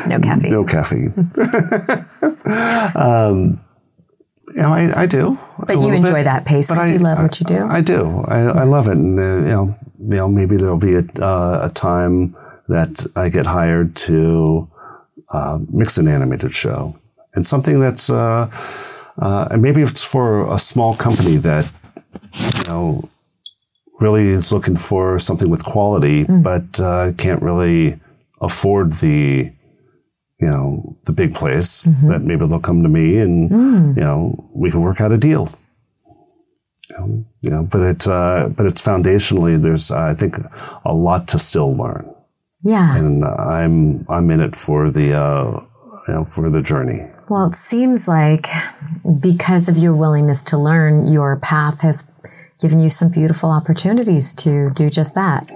no 0.10 0.20
caffeine. 0.20 0.52
No 0.52 0.64
caffeine. 0.64 1.14
um, 2.96 3.60
you 4.54 4.62
know, 4.62 4.74
I, 4.74 5.04
I 5.04 5.06
do. 5.06 5.38
but 5.60 5.78
you 5.78 5.94
enjoy 5.94 6.24
that 6.24 6.46
pace 6.46 6.70
because 6.70 6.92
you 6.92 7.00
love 7.00 7.18
what 7.18 7.40
you 7.40 7.46
do. 7.46 7.66
I 7.66 7.82
do. 7.82 8.24
I, 8.28 8.42
I 8.42 8.64
love 8.64 8.88
it, 8.88 8.98
and 8.98 9.20
uh, 9.20 9.24
you 9.24 9.46
know, 9.46 9.76
you 10.00 10.16
know, 10.16 10.28
maybe 10.28 10.58
there'll 10.58 10.78
be 10.78 10.96
a, 10.96 11.06
uh, 11.22 11.70
a 11.70 11.74
time 11.74 12.36
that 12.68 13.06
I 13.16 13.30
get 13.30 13.46
hired 13.46 13.96
to 14.08 14.70
uh, 15.32 15.60
mix 15.72 15.98
an 15.98 16.08
animated 16.08 16.54
show, 16.54 16.96
and 17.34 17.48
something 17.48 17.80
that's, 17.80 18.10
uh, 18.10 18.50
uh, 19.22 19.48
and 19.52 19.62
maybe 19.62 19.82
it's 19.82 20.04
for 20.04 20.52
a 20.54 20.60
small 20.60 20.96
company 20.96 21.38
that, 21.38 21.72
you 22.34 22.64
know, 22.68 23.10
really 24.00 24.28
is 24.28 24.52
looking 24.52 24.76
for 24.76 25.20
something 25.20 25.50
with 25.50 25.64
quality, 25.64 26.26
but 26.44 26.80
uh, 26.80 27.12
can't 27.18 27.42
really 27.42 28.00
afford 28.42 28.94
the, 28.94 29.52
you 30.40 30.48
know, 30.48 30.98
the 31.06 31.14
big 31.14 31.34
place. 31.36 31.88
That 32.10 32.22
maybe 32.22 32.46
they'll 32.48 32.60
come 32.60 32.84
to 32.84 32.90
me, 32.90 33.18
and 33.18 33.50
you 33.96 34.04
know, 34.04 34.50
we 34.54 34.72
can 34.72 34.82
work 34.82 35.00
out 35.02 35.12
a 35.12 35.18
deal 35.18 35.50
you 37.00 37.50
know, 37.50 37.64
but 37.64 37.82
it's 37.82 38.08
uh, 38.08 38.52
but 38.56 38.66
it's 38.66 38.82
foundationally 38.82 39.62
there's 39.62 39.92
uh, 39.92 40.00
I 40.00 40.14
think 40.14 40.38
a 40.86 40.94
lot 40.94 41.28
to 41.30 41.40
still 41.40 41.76
learn, 41.76 42.14
yeah. 42.64 42.96
and 42.96 43.26
I'm 43.26 44.06
I'm 44.10 44.32
in 44.32 44.40
it 44.40 44.56
for 44.56 44.90
the 44.90 45.14
uh, 45.14 45.64
you 46.08 46.14
know 46.14 46.26
for 46.26 46.50
the 46.50 46.62
journey. 46.62 47.00
Well, 47.34 47.48
it 47.48 47.56
seems 47.56 48.08
like 48.08 48.46
because 49.20 49.68
of 49.68 49.76
your 49.76 49.96
willingness 49.96 50.44
to 50.44 50.58
learn, 50.60 51.12
your 51.12 51.38
path 51.38 51.82
has 51.82 52.04
given 52.60 52.80
you 52.80 52.90
some 52.90 53.10
beautiful 53.10 53.50
opportunities 53.50 54.36
to 54.36 54.70
do 54.76 54.88
just 54.92 55.16
that. 55.16 55.50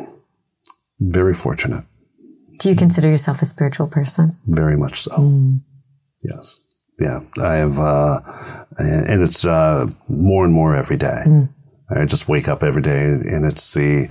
Very 0.99 1.35
fortunate, 1.35 1.83
Do 2.61 2.71
you 2.71 2.75
consider 2.75 3.07
yourself 3.07 3.43
a 3.43 3.45
spiritual 3.45 3.85
person? 3.85 4.31
very 4.47 4.75
much 4.75 5.01
so. 5.01 5.45
Yes, 6.23 6.59
yeah, 6.99 7.19
I 7.43 7.57
have, 7.57 7.77
uh, 7.77 8.21
and 8.79 9.21
it's 9.21 9.45
uh, 9.45 9.87
more 10.09 10.45
and 10.45 10.53
more 10.55 10.75
every 10.75 10.97
day. 10.97 11.25
I 11.95 12.05
just 12.05 12.27
wake 12.27 12.47
up 12.47 12.63
every 12.63 12.81
day, 12.81 13.03
and 13.03 13.45
it's 13.45 13.75
the 13.75 14.07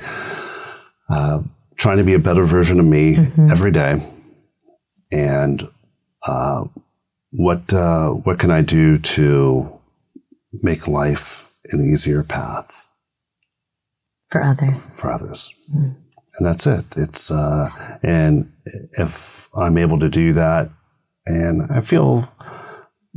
uh, 1.11 1.43
trying 1.75 1.97
to 1.99 2.05
be 2.05 2.15
a 2.15 2.21
better 2.21 2.45
version 2.45 2.79
of 2.79 2.87
me 2.87 3.17
every 3.51 3.73
day, 3.73 4.09
and 5.11 5.69
uh, 6.29 6.67
what 7.31 7.73
uh, 7.73 8.11
what 8.11 8.39
can 8.39 8.51
I 8.51 8.63
do 8.63 8.99
to 8.99 9.71
make 10.63 10.89
life 10.89 11.53
an 11.73 11.81
easier 11.81 12.23
path 12.23 12.89
For 14.31 14.43
others. 14.43 14.89
for 14.91 15.11
others? 15.13 15.53
And 15.75 16.47
that's 16.47 16.67
it. 16.67 16.85
It's 16.97 17.31
uh, 17.31 17.67
and 18.03 18.53
if 18.93 19.49
I'm 19.57 19.79
able 19.79 19.99
to 20.01 20.09
do 20.09 20.33
that, 20.35 20.71
and 21.27 21.63
I 21.71 21.81
feel 21.81 22.29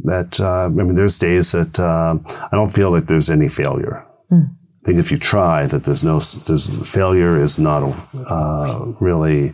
that 0.06 0.40
uh, 0.40 0.66
I 0.66 0.70
mean, 0.70 0.96
there's 0.96 1.18
days 1.20 1.52
that 1.52 1.80
uh, 1.80 2.18
I 2.52 2.56
don't 2.56 2.74
feel 2.74 2.92
like 2.92 3.08
there's 3.08 3.30
any 3.30 3.50
failure. 3.50 4.06
I 4.32 4.86
think 4.86 5.00
if 5.00 5.12
you 5.12 5.18
try, 5.18 5.66
that 5.68 5.84
there's 5.84 6.04
no 6.06 6.20
there's 6.20 6.68
failure 6.90 7.36
is 7.38 7.60
not 7.60 7.84
uh, 8.30 8.94
really 9.02 9.54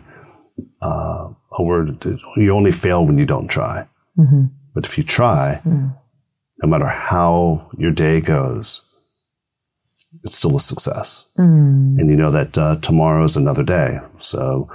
uh, 0.80 1.28
a 1.58 1.62
word. 1.62 2.04
You 2.36 2.52
only 2.54 2.72
fail 2.72 3.04
when 3.04 3.18
you 3.18 3.26
don't 3.26 3.48
try. 3.48 3.88
Mm-hmm. 4.18 4.44
But 4.74 4.86
if 4.86 4.98
you 4.98 5.04
try, 5.04 5.60
mm. 5.64 5.96
no 6.62 6.68
matter 6.68 6.86
how 6.86 7.70
your 7.78 7.92
day 7.92 8.20
goes, 8.20 8.82
it's 10.22 10.36
still 10.36 10.56
a 10.56 10.60
success. 10.60 11.32
Mm. 11.38 11.98
And 11.98 12.10
you 12.10 12.16
know 12.16 12.30
that 12.30 12.58
uh, 12.58 12.76
tomorrow 12.76 13.24
is 13.24 13.36
another 13.36 13.62
day. 13.62 13.98
So 14.18 14.68